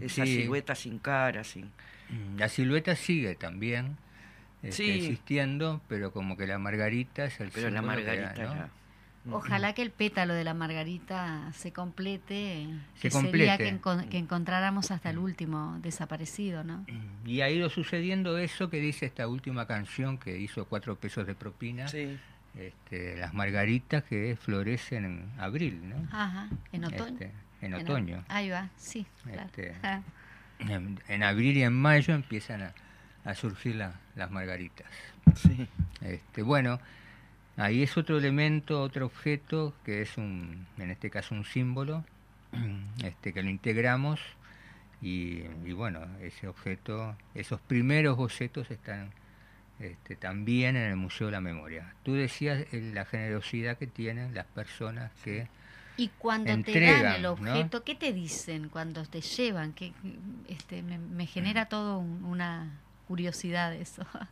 [0.00, 0.42] Esa Sí.
[0.42, 1.70] silueta sin cara, sin...
[2.36, 3.96] La silueta sigue también
[4.62, 4.90] este, Sí.
[4.90, 8.54] existiendo, pero como que la margarita es el Pero la que margarita ¿no?
[8.54, 8.68] ya...
[9.30, 13.36] Ojalá que el pétalo de la margarita se complete, Se que complete.
[13.38, 16.86] sería que, encon- que encontráramos hasta el último desaparecido, ¿no?
[17.26, 21.34] Y ha ido sucediendo eso que dice esta última canción que hizo cuatro pesos de
[21.34, 22.18] propina, Sí,
[22.58, 25.96] este, las margaritas que florecen en abril, ¿no?
[26.12, 27.12] Ajá, en otoño.
[27.12, 27.30] Este,
[27.62, 28.24] en otoño.
[28.28, 29.06] Ahí va, sí.
[29.32, 29.74] Este,
[30.60, 32.72] En, en abril y en mayo empiezan a,
[33.24, 34.86] a surgir la- las margaritas.
[35.36, 35.68] sí.
[36.00, 36.80] Este, bueno,
[37.56, 42.04] ahí es otro elemento, otro objeto que es un, en este caso un símbolo,
[43.04, 44.20] este, que lo integramos
[45.00, 49.10] y, y bueno, ese objeto, esos primeros bocetos están
[49.80, 51.94] este, también en el Museo de la Memoria.
[52.02, 55.46] Tú decías eh, la generosidad que tienen las personas que
[55.96, 57.32] Y cuando te dan entregan, el ¿no?
[57.32, 59.72] objeto, ¿qué te dicen cuando te llevan?
[59.72, 59.92] Que
[60.48, 62.70] este, me, me genera todo un- una
[63.06, 64.06] curiosidad eso.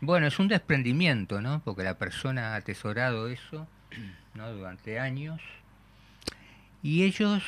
[0.00, 1.60] Bueno, es un desprendimiento, ¿no?
[1.64, 3.66] Porque la persona ha atesorado eso,
[4.34, 4.52] ¿no?
[4.52, 5.40] Durante años.
[6.84, 7.42] Y ellos,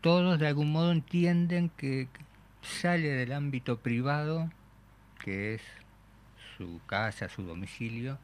[0.00, 2.06] todos de algún modo, entienden que
[2.62, 4.48] sale del ámbito privado,
[5.24, 5.62] que es
[6.58, 8.18] su casa, su domicilio,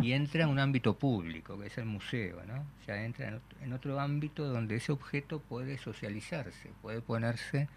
[0.00, 2.64] y entra en un ámbito público, que es el museo, ¿no?
[2.86, 7.68] Ya entra en otro, en otro ámbito donde ese objeto puede socializarse, puede ponerse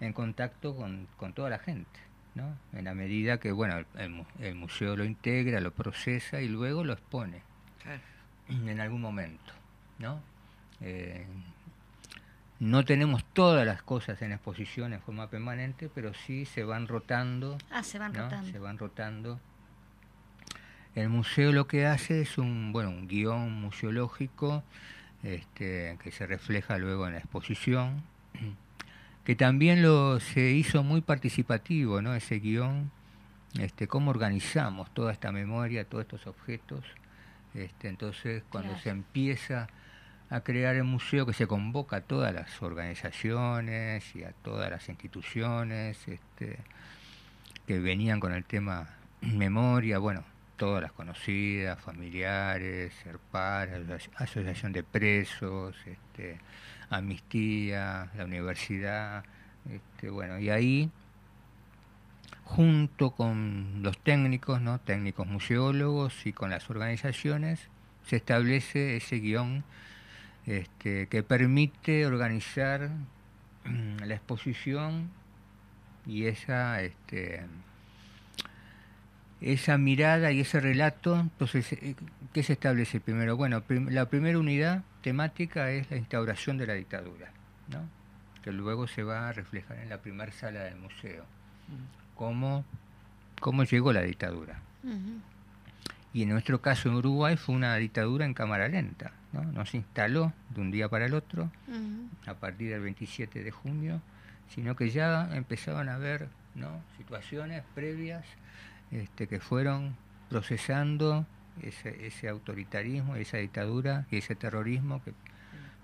[0.00, 1.98] en contacto con, con toda la gente,
[2.36, 2.56] ¿no?
[2.72, 6.92] En la medida que, bueno, el, el museo lo integra, lo procesa y luego lo
[6.92, 7.42] expone
[7.82, 8.00] Claro.
[8.48, 9.52] en algún momento,
[9.98, 10.20] ¿no?
[10.82, 11.26] Eh,
[12.58, 17.58] no tenemos todas las cosas en exposición en forma permanente, pero sí se van rotando
[17.70, 18.22] Ah, se van ¿no?
[18.24, 18.50] rotando.
[18.52, 19.40] Se van rotando.
[20.94, 24.62] El museo lo que hace es un, bueno, un guion museológico
[25.22, 28.02] este, que se refleja luego en la exposición,
[29.24, 32.14] que también lo, se hizo muy participativo, ¿no?
[32.14, 32.90] Ese guion,
[33.58, 36.84] este, cómo organizamos toda esta memoria, todos estos objetos.
[37.54, 38.82] Este, entonces, cuando Claro.
[38.82, 39.68] se empieza
[40.30, 44.88] a crear el museo, que se convoca a todas las organizaciones y a todas las
[44.88, 46.58] instituciones, este,
[47.66, 48.88] que venían con el tema
[49.20, 50.24] memoria, bueno,
[50.56, 56.38] todas las conocidas, familiares, SERPAR, Asoci- Asociación de Presos, este,
[56.90, 59.24] Amnistía, la universidad,
[59.70, 60.90] este, bueno, y ahí,
[62.44, 64.78] junto con los técnicos, ¿no?
[64.78, 67.68] técnicos museólogos y con las organizaciones,
[68.04, 69.64] se establece ese guion
[70.46, 72.90] este, que permite organizar
[73.64, 75.10] mm, la exposición
[76.06, 77.44] y esa este,
[79.40, 81.94] esa mirada y ese relato entonces eh,
[82.32, 83.36] qué se establece primero.
[83.36, 87.30] Bueno prim- la primera unidad temática es la instauración de la dictadura
[87.68, 87.80] ¿no?
[88.42, 91.24] que luego se va a reflejar en la primera sala del museo.
[92.14, 92.64] Cómo
[93.40, 94.60] cómo llegó la dictadura
[96.14, 99.44] y en nuestro caso en Uruguay fue una dictadura en cámara lenta ¿no?
[99.44, 101.50] no se instaló de un día para el otro
[102.26, 104.00] a partir del 27 de junio,
[104.48, 106.82] sino que ya empezaban a haber ¿no?
[106.96, 108.24] situaciones previas
[108.90, 109.96] este, que fueron
[110.30, 111.26] procesando
[111.62, 115.12] ese, ese autoritarismo, esa dictadura y ese terrorismo que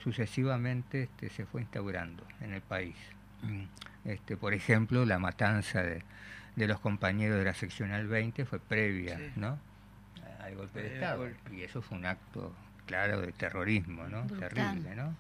[0.03, 2.97] sucesivamente este, se fue instaurando en el país.
[3.43, 3.65] Mm.
[4.05, 6.03] Este, por ejemplo, la matanza de,
[6.57, 9.33] de los compañeros de la seccional 20 fue previa Sí.
[9.37, 9.59] ¿no?
[10.41, 12.53] al golpe de Estado y eso fue un acto
[12.93, 14.23] claro de terrorismo, ¿no?
[14.25, 14.51] Brutal.
[14.51, 15.17] terrible, ¿no?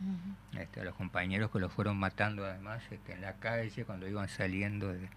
[0.58, 4.28] Este, a los compañeros que los fueron matando además este, en la calle cuando iban
[4.28, 5.08] saliendo, de,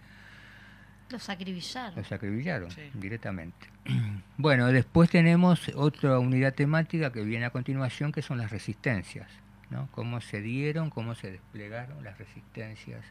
[1.10, 1.94] Los acribillaron.
[1.96, 2.90] los acribillaron Sí.
[2.94, 3.68] directamente.
[4.38, 9.28] Bueno, después tenemos otra unidad temática que viene a continuación que son las resistencias,
[9.70, 9.88] ¿no?
[9.92, 13.02] Cómo se dieron, cómo se desplegaron las resistencias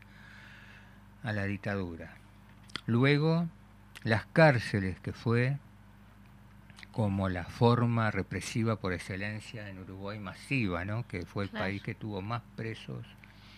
[1.24, 2.14] a la dictadura.
[2.88, 3.48] Luego,
[4.04, 5.58] las cárceles, que fue
[6.96, 11.06] como la forma represiva por excelencia en Uruguay masiva, ¿no?
[11.06, 11.66] que fue el Claro.
[11.66, 13.06] país que tuvo más presos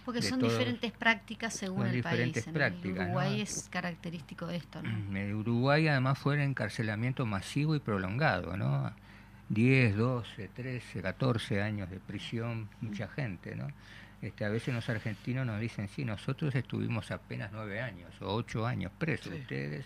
[0.06, 2.48] Porque son todos- diferentes prácticas según el diferentes país.
[2.48, 3.06] En prácticas.
[3.06, 4.90] Uruguay es característico de esto, ¿no?
[5.20, 8.92] En Uruguay además fue el encarcelamiento masivo y prolongado, ¿no?
[9.50, 13.68] 10, 12, 13, 14 años de prisión, mucha gente, ¿no?
[14.24, 18.66] Este, a veces los argentinos nos dicen, sí, nosotros estuvimos apenas 9 años o 8
[18.66, 19.42] años presos, Sí.
[19.42, 19.86] ustedes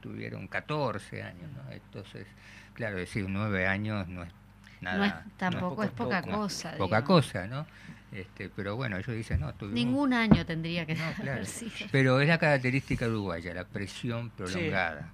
[0.00, 1.70] tuvieron 14 años, ¿no?
[1.72, 2.26] Entonces,
[2.74, 4.32] claro, decir 9 años no es
[4.80, 4.96] nada.
[4.98, 7.04] No es- tampoco es poca cosa, Poca digamos.
[7.26, 7.66] cosa, ¿no?
[8.12, 11.44] Este, pero bueno, ellos dicen, no, tuvimos Ningún año tendría que no, claro.
[11.92, 15.10] Pero es la característica uruguaya, la presión prolongada.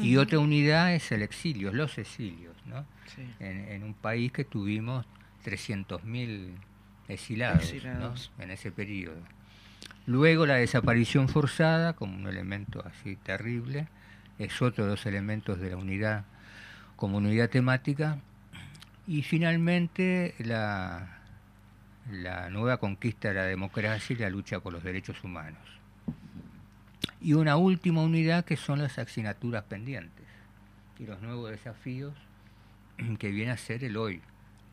[0.00, 2.84] Y otra unidad es el exilio, los exilios, ¿no?
[3.14, 3.26] Sí.
[3.40, 5.04] En, en un país que tuvimos
[5.44, 6.54] 300.000
[7.08, 8.30] exilados, Exilados.
[8.38, 8.44] ¿no?
[8.44, 9.20] en ese periodo.
[10.06, 13.88] Luego la desaparición forzada, como un elemento así terrible,
[14.38, 16.24] es otro de los elementos de la unidad
[16.96, 18.18] como unidad temática.
[19.06, 21.18] Y finalmente la,
[22.10, 25.60] la nueva conquista de la democracia y la lucha por los derechos humanos.
[27.20, 30.26] Y una última unidad que son las asignaturas pendientes
[30.98, 32.14] y los nuevos desafíos
[33.18, 34.20] que viene a ser el hoy.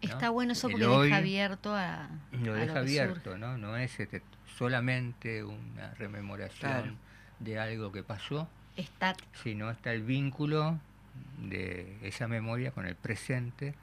[0.01, 0.09] ¿no?
[0.09, 2.09] Está bueno eso El porque hoy deja abierto a.
[2.31, 3.39] lo a deja abierto, surge.
[3.39, 3.57] ¿no?
[3.57, 4.21] No es este,
[4.59, 6.91] solamente una rememoración Claro.
[7.39, 10.77] de algo que pasó, Está sino está el vínculo
[11.37, 13.73] de esa memoria con el presente,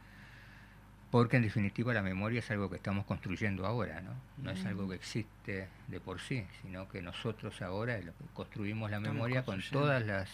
[1.11, 4.13] porque en definitiva la memoria es algo que estamos construyendo ahora, ¿no?
[4.43, 7.99] No es algo que existe de por sí, sino que nosotros ahora
[8.35, 10.29] construimos la memoria con todas las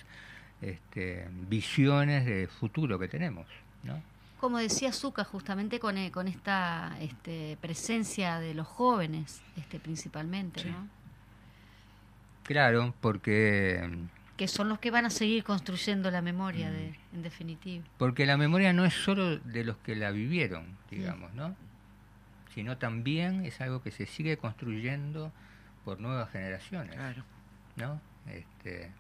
[0.61, 3.47] este, visiones de futuro que tenemos,
[3.85, 4.03] ¿no?
[4.43, 10.61] Como decía Zucca, justamente con, eh, con esta este, presencia de los jóvenes, este, principalmente,
[10.63, 10.69] Sí.
[10.69, 10.89] ¿no?
[12.43, 13.89] Claro, porque
[14.37, 16.73] que son los que van a seguir construyendo la memoria, Mm.
[16.73, 17.85] de, en definitiva.
[17.99, 21.55] Porque la memoria no es solo de los que la vivieron, digamos, ¿no?
[22.53, 25.31] Sino también es algo que se sigue construyendo
[25.85, 27.23] por nuevas generaciones, Claro.
[27.77, 28.01] ¿no?
[28.27, 28.91] Este,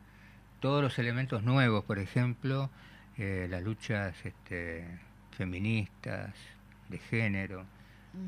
[0.61, 2.71] todos los elementos nuevos, por ejemplo,
[3.19, 4.87] eh, las luchas este,
[5.33, 6.35] feministas,
[6.89, 7.65] de género,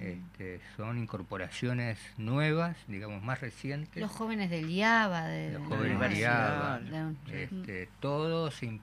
[0.00, 4.00] Este, son incorporaciones nuevas, digamos, más recientes.
[4.00, 6.80] Los jóvenes del IABA, de, Los de- jóvenes de- del IABA,
[7.30, 8.80] este, todo se,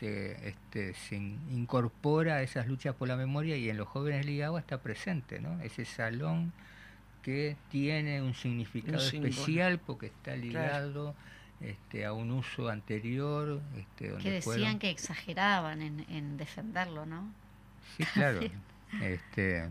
[0.00, 4.26] se, este, se in- incorpora a esas luchas por la memoria y en los jóvenes
[4.26, 5.60] del IABA está presente, ¿no?
[5.62, 6.52] Ese salón
[7.22, 11.14] que tiene un significado Un especial porque está ligado
[11.60, 13.60] este, a un uso anterior.
[13.78, 17.32] Este, donde que decían fueron- que exageraban en, en defenderlo, ¿no?
[17.96, 18.40] Sí, claro.
[19.00, 19.68] Este,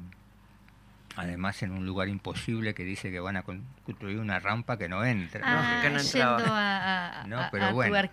[1.15, 4.87] además en un lugar imposible que dice que van a con- construir una rampa que
[4.87, 5.41] no entra.
[5.41, 5.45] ¿no?
[5.47, 6.77] Ah, que no yendo entraba.
[6.77, 8.09] a, a- No, pero a tu bueno.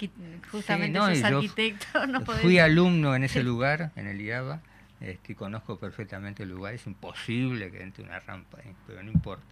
[0.50, 4.60] justamente Sí, no, sos arquitecto, no podés- Fui alumno en ese lugar, en el IABA,
[5.00, 6.74] este, y conozco perfectamente el lugar.
[6.74, 9.44] Es imposible que entre una rampa pero no importa.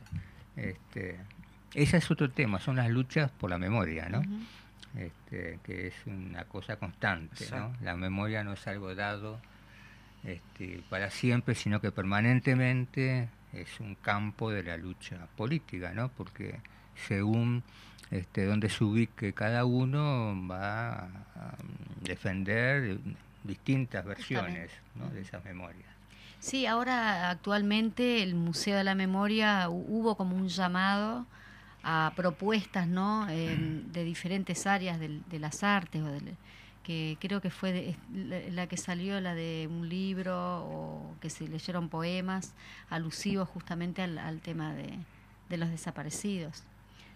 [0.56, 1.16] Este,
[1.74, 4.22] ese es otro tema, son las luchas por la memoria, ¿no?
[4.98, 7.46] Este, que es una cosa constante.
[7.50, 7.72] ¿no?
[7.82, 9.38] La memoria no es algo dado
[10.24, 16.08] este, para siempre, sino que permanentemente es un campo de la lucha política, ¿no?
[16.10, 16.60] porque
[17.06, 17.62] según
[18.10, 21.54] este, donde se ubique cada uno va a,
[22.02, 22.98] defender
[23.44, 25.08] distintas versiones ¿no?
[25.10, 25.86] de esas memorias.
[26.38, 31.26] Sí, ahora actualmente el Museo de la Memoria hu- hubo como un llamado
[31.82, 33.28] a propuestas ¿no?
[33.28, 36.36] En- de diferentes áreas del- de, las artes, o del-
[36.86, 40.34] que creo que fue de- la, la que salió, la de un libro
[40.64, 42.54] o que se leyeron poemas
[42.88, 44.96] alusivos justamente al, al tema de,
[45.48, 46.62] de los desaparecidos.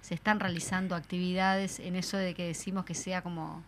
[0.01, 3.63] Se están realizando actividades en eso de que decimos que sea como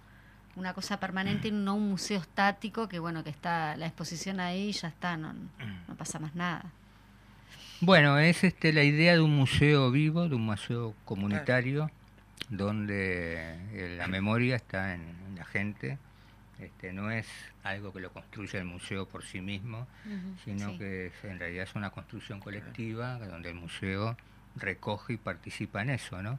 [0.56, 4.72] una cosa permanente, no un museo estático, que bueno, que está la exposición ahí y
[4.72, 5.32] ya está, no,
[5.88, 6.64] no pasa más nada.
[7.80, 11.90] Bueno, es este, la idea de un museo vivo, de un museo comunitario,
[12.56, 15.02] donde eh, la memoria está en,
[15.36, 15.98] la gente.
[16.60, 17.26] Este, no es
[17.64, 19.88] algo que lo construya el museo por sí mismo,
[20.44, 20.78] sino Sí.
[20.78, 24.16] que es- en realidad es una construcción colectiva donde el museo
[24.56, 26.38] recoge y participa en eso, ¿no?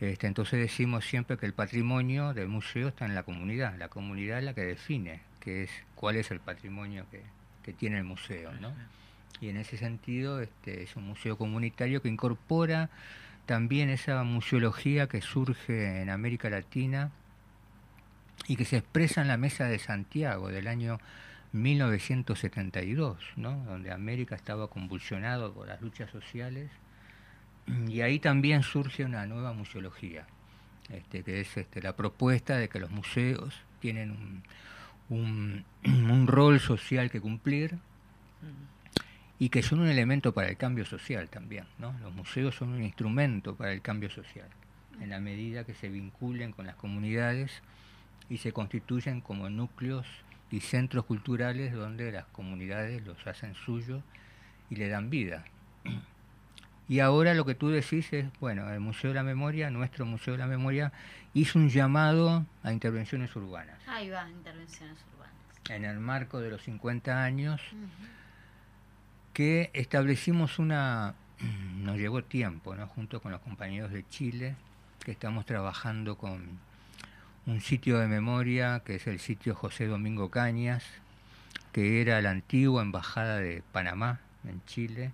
[0.00, 4.38] Este, entonces decimos siempre que el patrimonio del museo está en la comunidad, la comunidad
[4.38, 7.22] es la que define qué es, cuál es el patrimonio que,
[7.62, 8.72] que tiene el museo, ¿no?
[9.40, 12.88] Y en ese sentido este, es un museo comunitario que incorpora
[13.46, 17.10] también esa museología que surge en América Latina
[18.46, 20.98] y que se expresa en la Mesa de Santiago del año
[21.52, 23.56] 1972, ¿no?
[23.64, 26.70] donde América estaba convulsionado por las luchas sociales
[27.88, 30.26] y ahí también surge una nueva museología,
[30.90, 34.42] este, que es este, la propuesta de que los museos tienen un,
[35.08, 35.64] un-
[36.10, 37.78] un rol social que cumplir
[39.38, 41.64] y que son un elemento para el cambio social también.
[41.78, 41.94] ¿no?
[42.00, 44.48] Los museos son un instrumento para el cambio social,
[45.00, 47.62] en la medida que se vinculen con las comunidades
[48.28, 50.06] y se constituyen como núcleos
[50.50, 54.02] y centros culturales donde las comunidades los hacen suyos
[54.70, 55.44] y le dan vida.
[56.88, 60.34] Y ahora lo que tú decís es, bueno, el Museo de la Memoria, nuestro Museo
[60.34, 60.92] de la Memoria,
[61.34, 63.76] hizo un llamado a intervenciones urbanas.
[63.88, 65.34] Ahí va, intervenciones urbanas.
[65.68, 67.60] En el marco de los 50 años,
[69.36, 71.14] que establecimos una,
[71.82, 72.86] nos llevó tiempo, ¿no?
[72.86, 74.56] junto con los compañeros de Chile,
[75.04, 76.58] que estamos trabajando con
[77.44, 80.84] un sitio de memoria, que es el sitio José Domingo Cañas,
[81.72, 85.12] que era la antigua embajada de Panamá en Chile,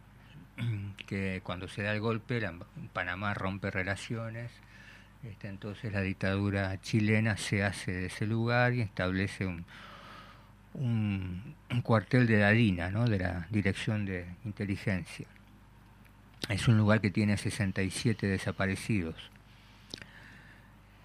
[1.08, 2.54] que cuando se da el golpe, la
[2.92, 4.52] Panamá rompe relaciones,
[5.24, 9.64] este, entonces la dictadura chilena se hace de ese lugar y establece un,
[10.74, 13.06] un, un cuartel de la DINA, ¿no?
[13.06, 15.26] de la Dirección de Inteligencia.
[16.48, 19.30] Es un lugar que tiene 67 desaparecidos.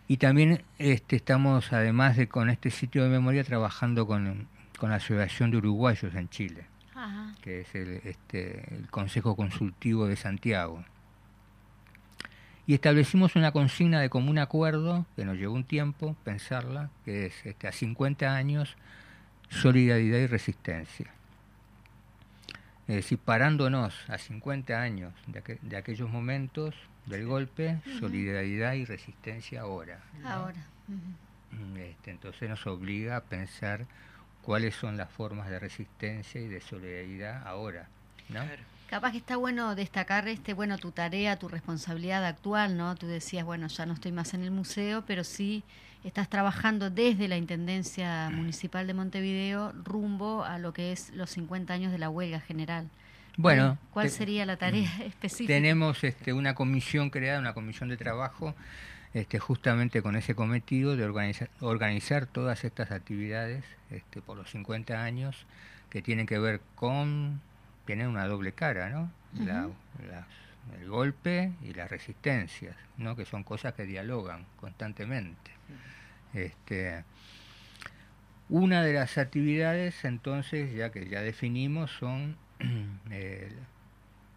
[0.07, 4.47] Y también este, estamos, además de con este sitio de memoria, trabajando con,
[4.78, 6.65] con la Asociación de Uruguayos en Chile,
[6.95, 7.36] Ajá.
[7.41, 10.84] que es el, este, el Consejo Consultivo de Santiago.
[12.65, 17.45] Y establecimos una consigna de común acuerdo, que nos llevó un tiempo pensarla, que es
[17.45, 18.76] este, a 50 años,
[19.50, 21.08] solidaridad y resistencia.
[22.88, 26.74] Es decir, parándonos a 50 años de, aqu- de aquellos momentos
[27.06, 30.00] del golpe, solidaridad y resistencia ahora.
[30.22, 30.30] ¿no?
[30.30, 30.66] Ahora.
[30.88, 31.78] ujú.
[31.80, 33.86] Este, entonces nos obliga a pensar
[34.41, 37.88] cuáles son las formas de resistencia y de solidaridad ahora.
[38.30, 38.41] ¿no?
[38.43, 38.62] Claro.
[38.89, 42.95] Capaz que está bueno destacar este, bueno, tu tarea, tu responsabilidad actual, ¿no?
[42.95, 45.62] Tú decías, bueno, ya no estoy más en el museo, pero sí
[46.04, 51.74] estás trabajando desde la Intendencia Municipal de Montevideo rumbo a lo que es los 50
[51.74, 52.89] años de la huelga general.
[53.36, 55.54] Bueno, ¿Cuál, te- mm, sería la tarea específica?
[55.54, 58.56] Tenemos este, una comisión creada, una comisión de trabajo,
[59.14, 65.04] este, justamente con ese cometido de organizar, organizar todas estas actividades este, por los 50
[65.04, 65.45] años
[65.89, 67.41] que tienen que ver con
[67.86, 69.10] tienen una doble cara, ¿no?
[69.45, 69.70] La-
[70.82, 73.16] el golpe y las resistencias, ¿no?
[73.16, 75.52] Que son cosas que dialogan constantemente.
[76.34, 77.03] Este,
[78.49, 82.38] una de las actividades, entonces, ya que ya definimos, son
[83.11, 83.51] eh,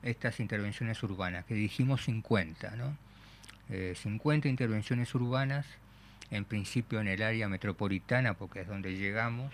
[0.02, 2.96] estas intervenciones urbanas, que dijimos 50, ¿no?
[3.68, 5.66] Eh, 50 intervenciones urbanas,
[6.30, 9.52] en principio en el área metropolitana, porque es donde llegamos,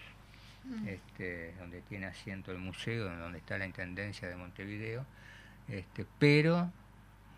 [0.87, 5.05] este, donde tiene asiento el museo, donde está la Intendencia de Montevideo,
[5.69, 6.71] este, pero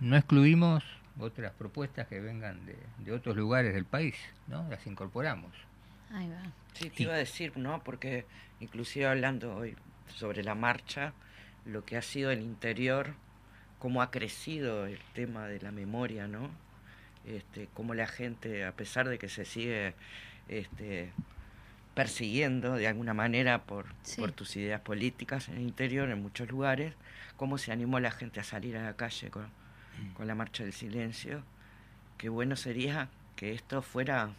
[0.00, 0.84] no excluimos
[1.18, 4.14] otras propuestas que vengan de, de otros lugares del país,
[4.46, 4.68] ¿no?
[4.68, 5.52] Las incorporamos.
[6.12, 6.42] Ahí va.
[6.74, 7.82] Sí, te iba a decir, ¿no?
[7.82, 8.24] Porque
[8.60, 9.76] inclusive hablando hoy
[10.14, 11.12] sobre la marcha,
[11.66, 13.14] lo que ha sido el interior,
[13.78, 16.50] cómo ha crecido el tema de la memoria, ¿no?
[17.26, 19.94] Este, cómo la gente, a pesar de que se sigue
[20.48, 21.12] este,
[21.94, 24.20] persiguiendo de alguna manera por, Sí.
[24.20, 26.94] por tus ideas políticas en el interior, en muchos lugares,
[27.36, 29.48] cómo se animó la gente a salir a la calle con,
[30.14, 31.42] con la marcha del silencio.
[32.16, 34.30] Qué bueno sería que esto fuera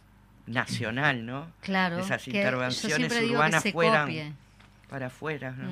[0.46, 1.48] nacional, ¿no?
[1.62, 1.98] Claro.
[1.98, 4.32] Esas que intervenciones que urbanas fueran copie.
[4.88, 5.70] para afuera, ¿no?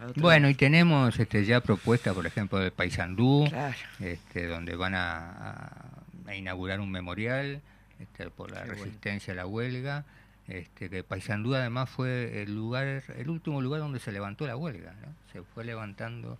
[0.00, 3.74] A otro Bueno, y tenemos este, ya propuestas, por ejemplo, de Paysandú, Claro.
[4.00, 5.88] este, donde van a, a-
[6.26, 7.60] a inaugurar un memorial
[8.00, 8.84] este, por la Qué bueno.
[8.84, 10.04] resistencia a la huelga.
[10.48, 14.92] Este, que Paysandú además fue el lugar, el último lugar donde se levantó la huelga,
[15.00, 15.14] ¿no?
[15.32, 16.36] Se fue levantando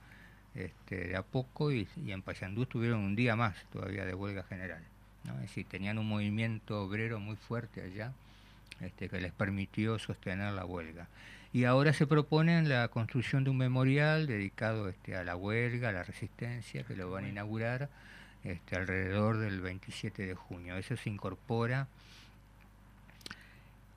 [0.55, 4.43] este, de a poco y, y en Paysandú estuvieron un día más todavía de huelga
[4.45, 4.83] general.
[5.25, 5.35] ¿no?
[5.35, 8.13] Es decir, tenían un movimiento obrero muy fuerte allá
[8.81, 11.07] este, que les permitió sostener la huelga.
[11.53, 15.93] Y ahora se propone la construcción de un memorial dedicado este, a la huelga, a
[15.93, 17.91] la resistencia, que lo van a inaugurar
[18.43, 20.77] este, alrededor del 27 de junio.
[20.77, 21.89] Eso se incorpora.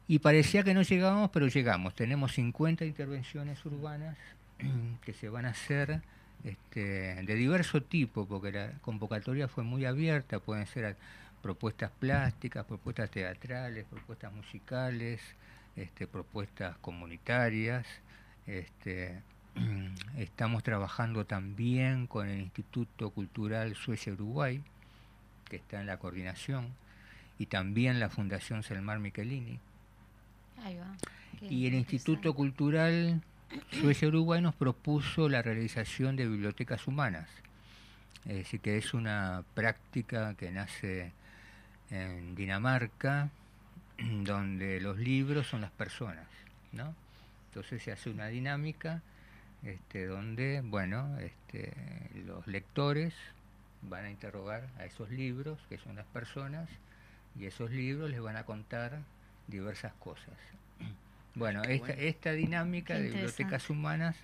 [0.07, 1.95] Y parecía que no llegábamos, pero llegamos.
[1.95, 4.17] Tenemos 50 intervenciones urbanas
[5.03, 6.01] que se van a hacer
[6.45, 10.95] este, de diverso tipo, porque la convocatoria fue muy abierta, pueden ser
[11.41, 15.21] propuestas plásticas, propuestas teatrales, propuestas musicales,
[15.75, 17.85] este, propuestas comunitarias.
[18.45, 19.21] Este,
[20.17, 24.61] estamos trabajando también con el Instituto Cultural Suecia-Uruguay,
[25.49, 26.67] que está en la coordinación,
[27.39, 29.59] y también la Fundación Selmar Michelini.
[30.63, 30.95] Ahí va.
[31.39, 33.34] Qué Y el Instituto interesante.
[33.55, 37.29] Cultural Suecia-Uruguay nos propuso la realización de bibliotecas humanas.
[38.25, 41.13] Es decir, que es una práctica que nace
[41.89, 43.29] en Dinamarca,
[44.23, 46.27] donde los libros son las personas,
[46.73, 46.93] ¿no?
[47.49, 49.01] Entonces se hace una dinámica
[49.63, 51.71] este, donde, bueno, este,
[52.25, 53.13] los lectores
[53.83, 56.67] van a interrogar a esos libros, que son las personas,
[57.39, 58.99] y esos libros les van a contar
[59.47, 60.35] diversas cosas.
[61.35, 62.01] Bueno, Qué esta, bueno.
[62.01, 64.15] esta dinámica Qué de bibliotecas humanas,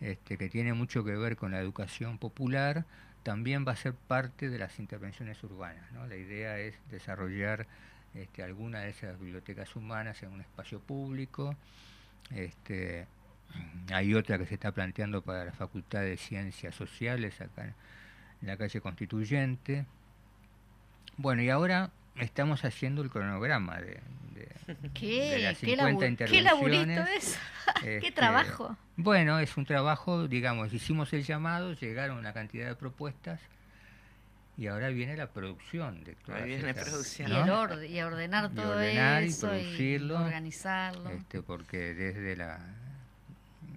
[0.00, 2.84] este, que tiene mucho que ver con la educación popular,
[3.22, 5.90] también va a ser parte de las intervenciones urbanas.
[5.92, 6.06] ¿no?
[6.06, 7.66] La idea es desarrollar
[8.14, 11.54] este, alguna de esas bibliotecas humanas en un espacio público.
[12.34, 13.06] Este,
[13.92, 17.74] hay otra que se está planteando para la Facultad de Ciencias Sociales acá en
[18.42, 19.84] la calle Constituyente.
[21.16, 24.00] Bueno, y ahora estamos haciendo el cronograma de,
[24.34, 25.38] de- de ¿Qué?
[25.40, 27.24] las ¿Qué, 50 labu- qué laburito intervenciones.
[27.28, 27.38] es?
[27.76, 28.76] Este, ¿Qué trabajo?
[28.96, 33.40] Bueno, es un trabajo, digamos, hicimos el llamado, llegaron una cantidad de propuestas
[34.56, 37.30] y ahora viene la producción de todas Ahí viene esas, producción.
[37.30, 40.16] Y, el orde- y ordenar Y todo ordenar y eso producirlo.
[40.20, 41.10] organizarlo.
[41.10, 42.60] Este, porque desde la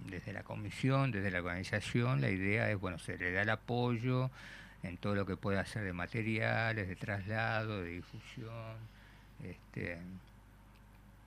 [0.06, 4.30] desde la comisión, desde la organización, la idea es, bueno, se le da el apoyo
[4.82, 8.76] en todo lo que pueda hacer de materiales, de traslado, de difusión,
[9.44, 9.98] este,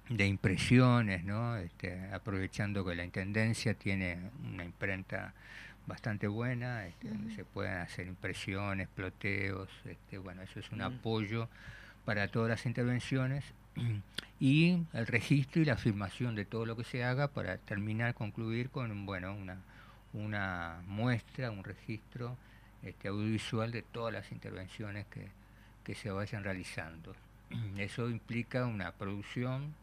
[0.09, 1.55] de impresiones, ¿no?
[1.57, 4.17] Este, aprovechando que la intendencia tiene
[4.53, 5.33] una imprenta
[5.85, 11.49] bastante buena, este, donde se pueden hacer impresiones, ploteos, este, bueno, eso es un apoyo
[12.05, 13.45] para todas las intervenciones.
[14.39, 18.69] Y el registro y la afirmación de todo lo que se haga para terminar, concluir
[18.69, 19.55] con bueno, una,
[20.11, 22.35] una muestra, un registro
[22.83, 25.27] este, audiovisual de todas las intervenciones que,
[25.83, 27.15] que se vayan realizando.
[27.77, 29.73] Eso implica una producción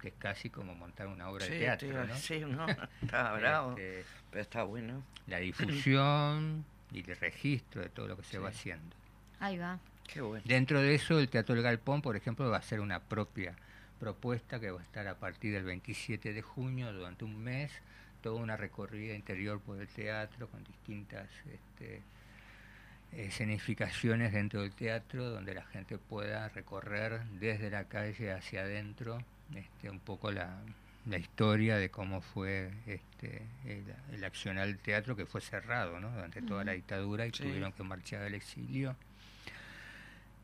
[0.00, 2.66] que es casi como montar una obra Sí, de teatro, a ¿no?
[2.66, 2.66] ¿no?
[3.02, 5.02] Está bravo, Este, pero está bueno.
[5.28, 8.58] la difusión y el registro de todo lo que se va Sí.
[8.70, 8.96] haciendo.
[9.40, 9.78] Ahí va.
[10.12, 10.42] Qué bueno.
[10.46, 13.54] Dentro de eso, el Teatro del Galpón, por ejemplo, va a ser una propia
[14.00, 17.70] propuesta que va a estar a partir del 27 de junio, durante un mes,
[18.22, 22.02] toda una recorrida interior por el teatro con distintas este,
[23.16, 29.18] escenificaciones dentro del teatro, donde la gente pueda recorrer desde la calle hacia adentro
[29.54, 30.62] este, un poco la,
[31.06, 33.84] la historia de cómo fue este, el,
[34.14, 36.10] el accionar del teatro que fue cerrado ¿no?
[36.10, 37.42] durante toda la dictadura y Sí.
[37.42, 38.96] tuvieron que marchar al exilio.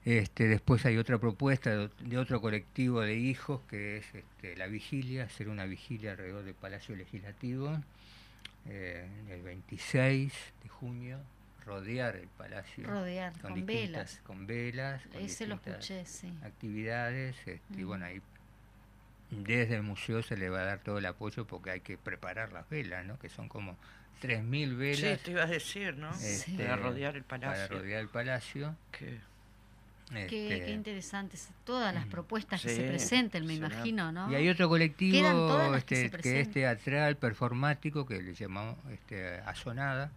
[0.04, 4.66] Este, después hay otra propuesta de, de otro colectivo de hijos que es este, la
[4.66, 7.78] vigilia, hacer una vigilia alrededor del Palacio Legislativo
[8.66, 11.18] eh, el 26 de junio,
[11.68, 14.20] rodear el palacio Rodear, con distintas- velas.
[14.24, 16.32] con velas, con Ese lo escuché, sí.
[16.42, 17.86] actividades este, y Mm.
[17.86, 18.20] bueno ahí
[19.30, 22.52] desde el museo se le va a dar todo el apoyo porque hay que preparar
[22.52, 23.18] las velas, ¿no?
[23.18, 23.76] que son como
[24.20, 26.12] 3.000 Sí, velas te iba a decir, ¿no?
[26.14, 26.56] Sí.
[26.56, 27.78] Para rodear el para palacio.
[27.78, 28.74] rodear el palacio.
[28.90, 29.20] Que-
[30.10, 34.32] Qué, este, qué interesantes todas las propuestas que se Sí, presenten, me imagino, ¿no?
[34.32, 38.76] Y hay otro colectivo las que se este, que, es teatral, performático, que le llamamos
[38.90, 40.10] este, Azonada,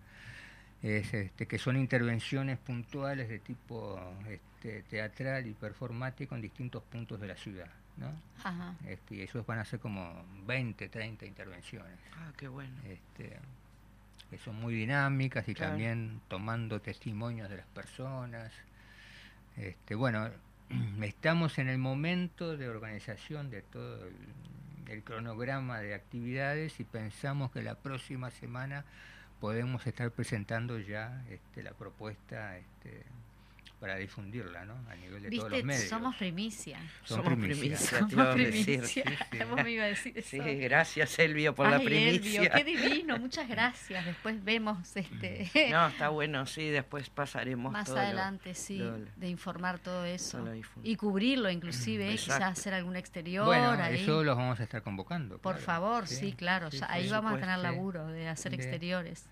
[0.81, 7.19] es, este, que son intervenciones puntuales de tipo este, teatral y performático en distintos puntos
[7.19, 7.69] de la ciudad.
[7.97, 8.11] ¿no?
[8.43, 8.75] Ajá.
[8.87, 11.99] Este, y esos van a ser como 20, 30 intervenciones.
[12.17, 12.75] Ah, qué bueno.
[12.87, 13.37] Este,
[14.29, 15.71] que son muy dinámicas y Claro.
[15.73, 18.51] también tomando testimonios de las personas.
[19.57, 20.29] Este, bueno,
[21.01, 24.15] estamos en el momento de organización de todo el,
[24.87, 28.85] el cronograma de actividades y pensamos que la próxima semana
[29.41, 33.03] podemos estar presentando ya este, la propuesta este,
[33.81, 34.75] para difundirla ¿no?
[34.89, 35.89] a nivel de todos los Viste, medios.
[35.89, 36.77] somos primicia.
[37.03, 38.83] Son Somos primicia, Somos primicia.
[38.85, 39.03] sí, sí.
[39.63, 40.29] Me iba a decir eso.
[40.29, 42.41] Sí, gracias Elvio por la Ay, primicia.
[42.43, 44.05] Elvio, qué divino, muchas gracias.
[44.05, 48.99] Después vemos este No, está bueno, sí, después pasaremos más todo lo- adelante, sí, lo-
[48.99, 50.37] de informar todo eso.
[50.45, 50.51] lo.
[50.83, 52.11] Y cubrirlo inclusive, ¿eh?
[52.11, 52.45] quizás Exacto.
[52.59, 54.03] hacer algún exterior Bueno, ahí.
[54.03, 55.39] eso los vamos a estar convocando.
[55.39, 55.65] Por claro.
[55.65, 56.69] favor, sí, claro.
[56.69, 56.93] sí, ya sí.
[56.93, 59.25] ahí vamos a tener laburo de hacer De- exteriores.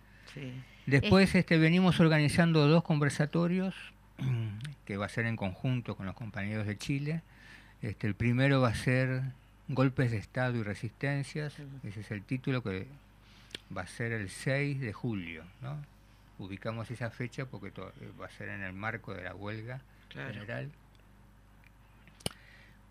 [0.88, 3.76] Después este, venimos organizando dos conversatorios
[4.86, 7.22] que va a ser en conjunto con los compañeros de Chile.
[7.82, 9.22] Este, el primero va a ser
[9.68, 11.54] Golpes de Estado y Resistencias,
[11.84, 12.88] ese es el título que
[13.76, 15.44] va a ser el 6 de julio.
[15.62, 15.78] ¿no?
[16.40, 20.34] Ubicamos esa fecha porque to- va a ser en el marco de la huelga Claro.
[20.34, 20.72] general.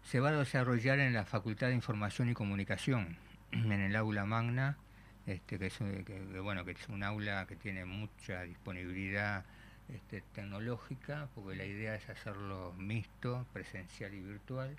[0.05, 3.17] Se va a desarrollar en la Facultad de Información y Comunicación,
[3.53, 4.77] en el aula magna,
[5.27, 9.45] este, que, es, un- que- que, bueno, que es un aula que tiene mucha disponibilidad
[9.95, 14.77] este, tecnológica, porque la idea es hacerlo mixto, presencial y virtual.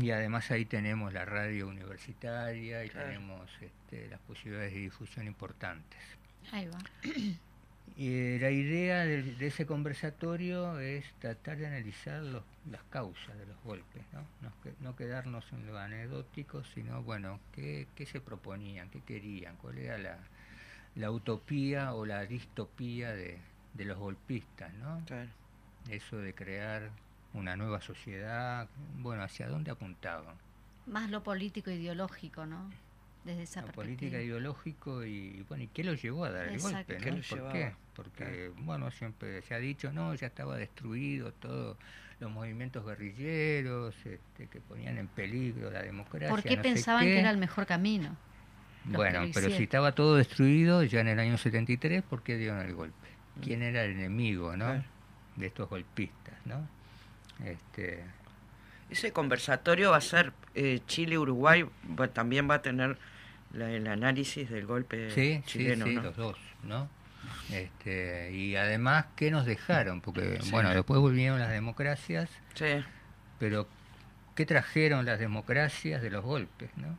[0.00, 3.08] Y además ahí tenemos la radio universitaria y Claro.
[3.08, 5.98] tenemos este, las posibilidades de difusión importantes.
[6.52, 6.78] Ahí va.
[7.96, 13.36] Y eh, la idea de, de ese conversatorio es tratar de analizar los- las causas
[13.36, 14.20] de los golpes, ¿no?
[14.40, 19.78] No, no quedarnos en lo anecdótico, sino, bueno, ¿qué, qué se proponían, qué querían, cuál
[19.78, 20.16] era la,
[20.94, 23.36] la utopía o la distopía de,
[23.74, 25.02] de los golpistas, ¿no?
[25.06, 25.28] Claro.
[25.90, 26.90] Eso de crear
[27.34, 28.68] una nueva sociedad,
[28.98, 30.34] bueno, ¿hacia dónde apuntaban?
[30.86, 32.70] Más lo político ideológico, ¿no?
[33.24, 33.84] Desde esa la perspectiva.
[33.84, 36.92] política ideológico y bueno y qué lo llevó a dar el Exacto.
[36.92, 37.16] golpe ¿Qué ¿no?
[37.18, 37.52] lo ¿Por llevaba?
[37.52, 37.72] qué?
[37.94, 41.76] porque bueno siempre se ha dicho no ya estaba destruido todo
[42.18, 47.12] los movimientos guerrilleros este, que ponían en peligro la democracia ¿Por qué no pensaban qué.
[47.12, 48.16] que era el mejor camino?
[48.86, 52.74] bueno pero si estaba todo destruido ya en el año 73 ¿por qué dieron el
[52.74, 53.01] golpe?
[53.40, 54.66] ¿Quién era el enemigo no?
[54.66, 54.84] Claro.
[55.36, 56.68] de estos golpistas no
[57.44, 58.04] este
[58.90, 61.64] Ese conversatorio va a ser eh, Chile-Uruguay,
[62.12, 62.98] también va a tener
[63.54, 66.02] la- el análisis del golpe Sí, chileno, sí, sí, ¿no?
[66.02, 66.88] los dos, ¿no?
[67.50, 70.00] Este, y además, ¿qué nos dejaron?
[70.02, 70.50] Porque, Sí.
[70.50, 72.84] bueno, después volvieron las democracias, Sí,
[73.38, 73.66] pero
[74.34, 76.96] ¿qué trajeron las democracias de los golpes, no?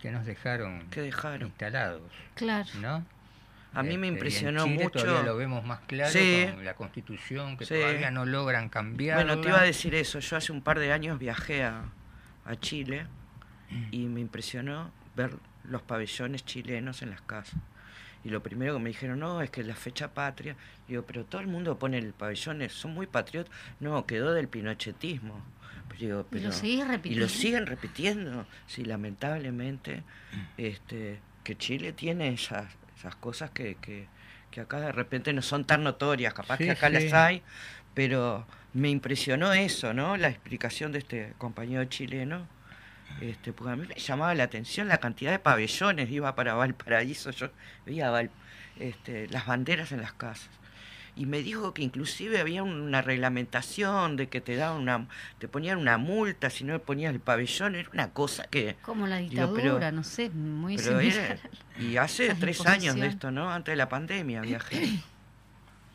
[0.00, 1.48] ¿Qué nos dejaron ¿qué dejaron?
[1.48, 2.68] instalados, Claro.
[2.80, 3.04] no?
[3.76, 5.02] A mí me Este, y en impresionó Chile mucho.
[5.04, 6.46] todavía lo vemos más claro Sí.
[6.54, 7.74] con la constitución, que Sí.
[7.74, 9.16] todavía no logran cambiar.
[9.24, 10.18] Bueno, te iba a decir eso.
[10.18, 11.84] Yo hace un par de años viajé a,
[12.44, 13.06] a Chile
[13.90, 15.32] y me impresionó ver
[15.64, 17.58] los pabellones chilenos en las casas.
[18.24, 20.56] Y lo primero que me dijeron, no, es que la fecha patria.
[20.88, 23.52] Digo, pero todo el mundo pone el pabellón, son muy patriotas.
[23.78, 25.44] No, quedó del pinochetismo.
[25.88, 27.20] Pues digo, Y lo pero- seguís y repitiendo.
[27.24, 28.46] lo siguen repitiendo.
[28.66, 30.02] Sí, lamentablemente,
[30.56, 32.66] este, que Chile tiene esas,
[32.98, 34.06] esas cosas que, que,
[34.50, 36.92] que acá de repente no son tan notorias, capaz Sí, que acá sí.
[36.94, 37.42] las hay,
[37.94, 40.16] pero me impresionó eso, ¿no?
[40.16, 42.46] La explicación de este compañero chileno.
[43.20, 47.30] Este, porque a mí me llamaba la atención la cantidad de pabellones, iba para Valparaíso,
[47.30, 47.48] yo
[47.86, 48.30] veía Val-
[48.78, 50.50] este, las banderas en las casas.
[51.18, 55.06] Y me dijo que inclusive había una reglamentación de que te daban una,
[55.38, 59.16] te ponían una multa si no ponías el pabellón, era una cosa que Como la
[59.16, 61.38] Digo, dictadura, pero- no sé, muy pero era-
[61.78, 63.50] y hace tres años de esto, ¿no?
[63.50, 65.00] Antes de la pandemia viajé.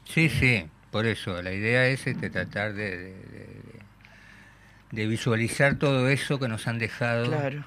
[0.06, 3.62] Sí, sí, por eso, la idea es este, tratar de, de- de-
[4.92, 7.66] de visualizar todo eso que nos han dejado claro.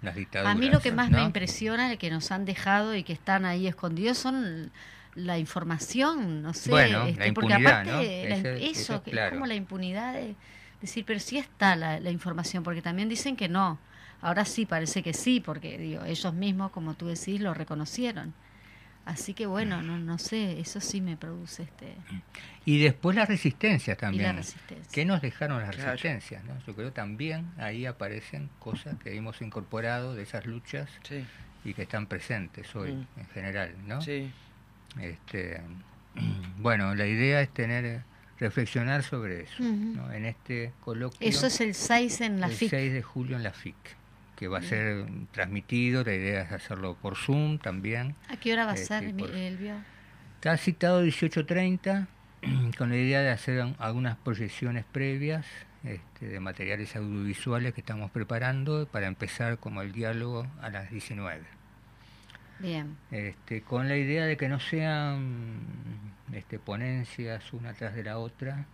[0.00, 0.54] las dictaduras.
[0.54, 3.66] A mí lo que más me impresiona, que nos han dejado y que están ahí
[3.66, 4.70] escondidos, son
[5.14, 7.96] la información, no sé, Bueno, la este, porque aparte ¿no?
[7.98, 9.28] la- Ese- eso, eso es que claro.
[9.28, 10.34] es como la impunidad de
[10.80, 13.78] decir, pero sí está la, la información, porque también dicen que no.
[14.20, 18.32] Ahora sí parece que sí, porque digo, ellos mismos, como tú decís, lo reconocieron.
[19.04, 21.94] Así que bueno, no, no sé, eso sí me produce este
[22.64, 24.22] Y después la resistencia y también.
[24.24, 24.88] la resistencia.
[24.90, 25.90] ¿Qué nos dejaron las Claro.
[25.90, 26.42] resistencias?
[26.44, 26.58] ¿no?
[26.66, 31.22] Yo creo también ahí aparecen cosas que hemos incorporado de esas luchas Sí,
[31.66, 33.06] y que están presentes hoy Mm.
[33.20, 33.74] en general.
[33.86, 34.00] ¿no?
[34.00, 34.32] sí.
[35.00, 35.60] Este,
[36.58, 38.02] bueno, la idea es tener
[38.38, 39.72] reflexionar sobre eso Ujú.
[39.96, 40.12] ¿no?
[40.12, 41.18] en este coloquio.
[41.26, 42.70] Eso es el 6 en la el FIC.
[42.70, 43.74] 6 de julio en la FIC,
[44.36, 48.14] que va a ser transmitido, la idea es hacerlo por Zoom también.
[48.28, 49.74] ¿A qué hora va a Este, ser, por- Elvio?
[50.36, 52.06] Está citado 18.30
[52.76, 55.46] con la idea de hacer un- algunas proyecciones previas
[55.84, 61.42] este, de materiales audiovisuales que estamos preparando para empezar como el diálogo a las 19.
[62.64, 62.96] Bien.
[63.10, 65.76] Este, con la idea de que no sean
[66.32, 68.66] este, ponencias una tras de la otra,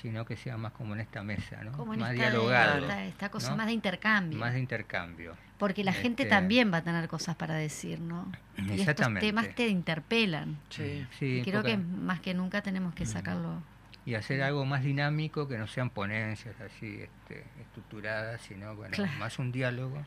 [0.00, 1.72] sino que sea más como en esta mesa, ¿no?
[1.72, 3.56] Como en más esta, dialogado, esta, esta cosa ¿no?
[3.56, 4.38] más de intercambio.
[4.38, 5.36] más de intercambio.
[5.58, 8.30] Porque la gente Este, también va a tener cosas para decir, ¿no?
[8.56, 9.26] Y estos Exactamente.
[9.26, 10.58] temas te interpelan.
[10.70, 11.06] Sí.
[11.18, 13.62] Sí, y creo porque- que más que nunca tenemos que sacarlo.
[14.06, 19.12] y hacer algo más dinámico que no sean ponencias así este, estructuradas, sino bueno, Claro.
[19.18, 20.02] más un diálogo.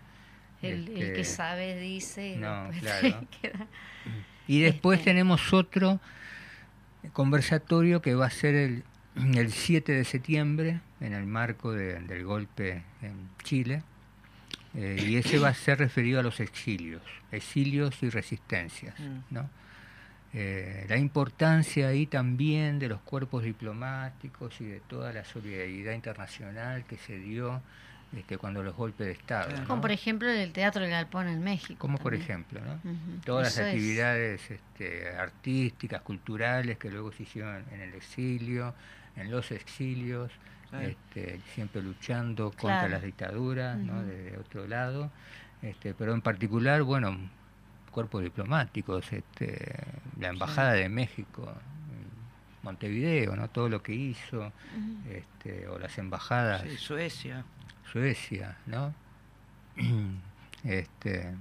[0.61, 3.27] El, el Este, que sabe dice y no, después claro.
[3.41, 3.67] queda-
[4.47, 5.11] Y después Este.
[5.11, 5.99] tenemos otro
[7.13, 8.83] conversatorio que va a ser el,
[9.15, 13.83] el 7 de septiembre, en el marco de- del golpe en Chile,
[14.75, 17.01] eh, y ese va a ser referido a los exilios,
[17.31, 18.99] exilios y resistencias.
[18.99, 19.19] Mm.
[19.33, 19.49] ¿no?
[20.33, 26.83] Eh, la importancia ahí también de los cuerpos diplomáticos y de toda la solidaridad internacional
[26.85, 27.61] que se dio
[28.15, 29.47] este, cuando los golpes de Estado.
[29.47, 29.61] Claro.
[29.63, 29.67] ¿no?
[29.67, 31.79] Como por ejemplo el Teatro del Galpón en México.
[31.79, 32.79] Como por ejemplo, ¿no?
[33.25, 38.73] Todas Eso las es- actividades este, artísticas, culturales que luego se hicieron en el exilio,
[39.15, 40.31] en los exilios,
[40.69, 40.87] Claro.
[40.87, 43.93] este, siempre luchando contra las dictaduras, ¿no?
[43.99, 44.01] Ujú.
[44.07, 45.09] de otro lado,
[45.61, 47.17] este, pero en particular, bueno,
[47.91, 49.75] cuerpos diplomáticos, este,
[50.19, 51.51] la Embajada de México
[52.63, 53.49] Montevideo, ¿no?
[53.49, 54.51] todo lo que hizo,
[55.09, 57.45] este, o las embajadas Sí, Suecia.
[57.91, 58.93] Suecia, ¿no?
[60.63, 61.33] este,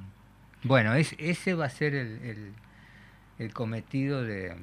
[0.62, 2.52] bueno, es, ese va a ser el,
[3.38, 4.56] el- cometido de,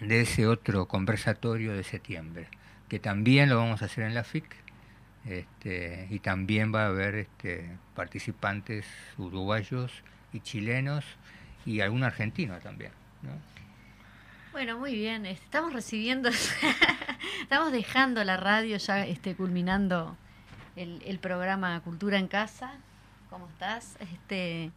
[0.00, 2.48] de ese otro conversatorio de septiembre,
[2.88, 4.44] que también lo vamos a hacer en la FIC,
[5.26, 8.86] este, y también va a haber este, participantes
[9.18, 9.92] uruguayos
[10.32, 11.04] y chilenos
[11.66, 12.92] y algún argentino también.
[13.22, 13.30] ¿no?
[14.52, 15.26] Bueno, muy bien.
[15.26, 16.30] Estamos recibiendo,
[17.42, 20.16] estamos dejando la radio ya este, culminando
[20.78, 22.72] el, el programa Cultura en Casa.
[23.30, 23.96] ¿Cómo estás?
[24.00, 24.70] Este,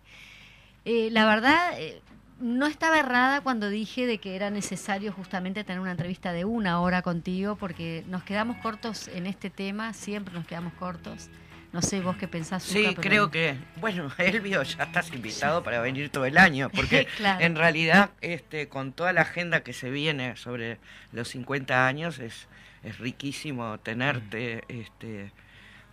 [0.85, 2.01] eh, la verdad, eh,
[2.39, 6.81] no estaba errada cuando dije de que era necesario justamente tener una entrevista de una
[6.81, 11.29] hora contigo, porque nos quedamos cortos en este tema, siempre nos quedamos cortos.
[11.71, 12.63] No sé vos qué pensás.
[12.63, 16.69] Sí, Zucca, pero- creo que, bueno, Elvio, ya estás invitado para venir todo el año,
[16.69, 17.45] porque Claro.
[17.45, 20.79] en realidad, este, con toda la agenda que se viene sobre
[21.13, 22.47] los 50 años, es,
[22.83, 25.31] es riquísimo tenerte este,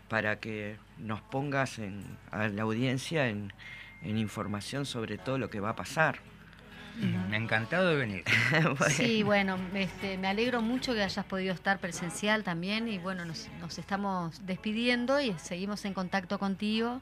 [0.09, 3.53] para que nos pongas en, a la audiencia en,
[4.03, 6.21] en información sobre todo lo que va a pasar.
[7.33, 8.25] Encantado de venir.
[8.91, 13.49] Sí, bueno, este, me alegro mucho que hayas podido estar presencial también y bueno, nos,
[13.61, 17.01] nos estamos despidiendo y seguimos en contacto contigo.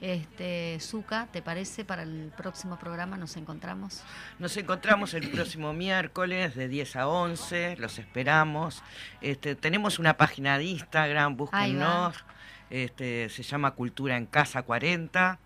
[0.00, 1.84] Este, Zuka, ¿te parece?
[1.84, 4.02] Para el próximo programa nos encontramos.
[4.38, 8.82] Nos encontramos el próximo miércoles de 10 a 11, los esperamos.
[9.20, 12.24] Este, tenemos una página de Instagram, búsquennos.
[12.70, 15.38] Este, se llama Cultura en Casa 40.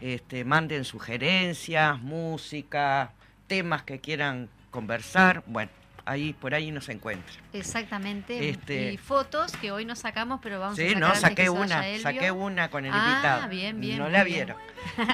[0.00, 3.12] Este, manden sugerencias, música,
[3.46, 5.42] temas que quieran conversar.
[5.46, 5.70] Bueno,
[6.04, 7.36] ahí por ahí nos encuentran.
[7.52, 8.48] Exactamente.
[8.50, 11.98] Este- Y fotos que hoy no sacamos, pero vamos a Sí, sacar no, saqué una,
[12.00, 13.48] saqué una con el Ah, invitado.
[13.48, 14.56] bien, bien, No la vieron.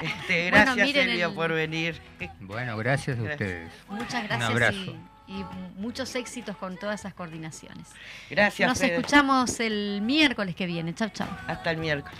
[0.03, 2.01] Este, Bueno, gracias, Elvio, el- por venir.
[2.39, 3.41] Bueno, gracias a Gracias.
[3.49, 3.71] ustedes.
[3.89, 4.77] Muchas Un gracias abrazo.
[4.79, 4.99] y,
[5.31, 5.45] y
[5.79, 7.87] muchos éxitos con todas esas coordinaciones.
[8.29, 8.95] Gracias, Nos Fede.
[8.95, 10.93] escuchamos el miércoles que viene.
[10.93, 11.27] Chau, chau.
[11.47, 12.19] Hasta el miércoles.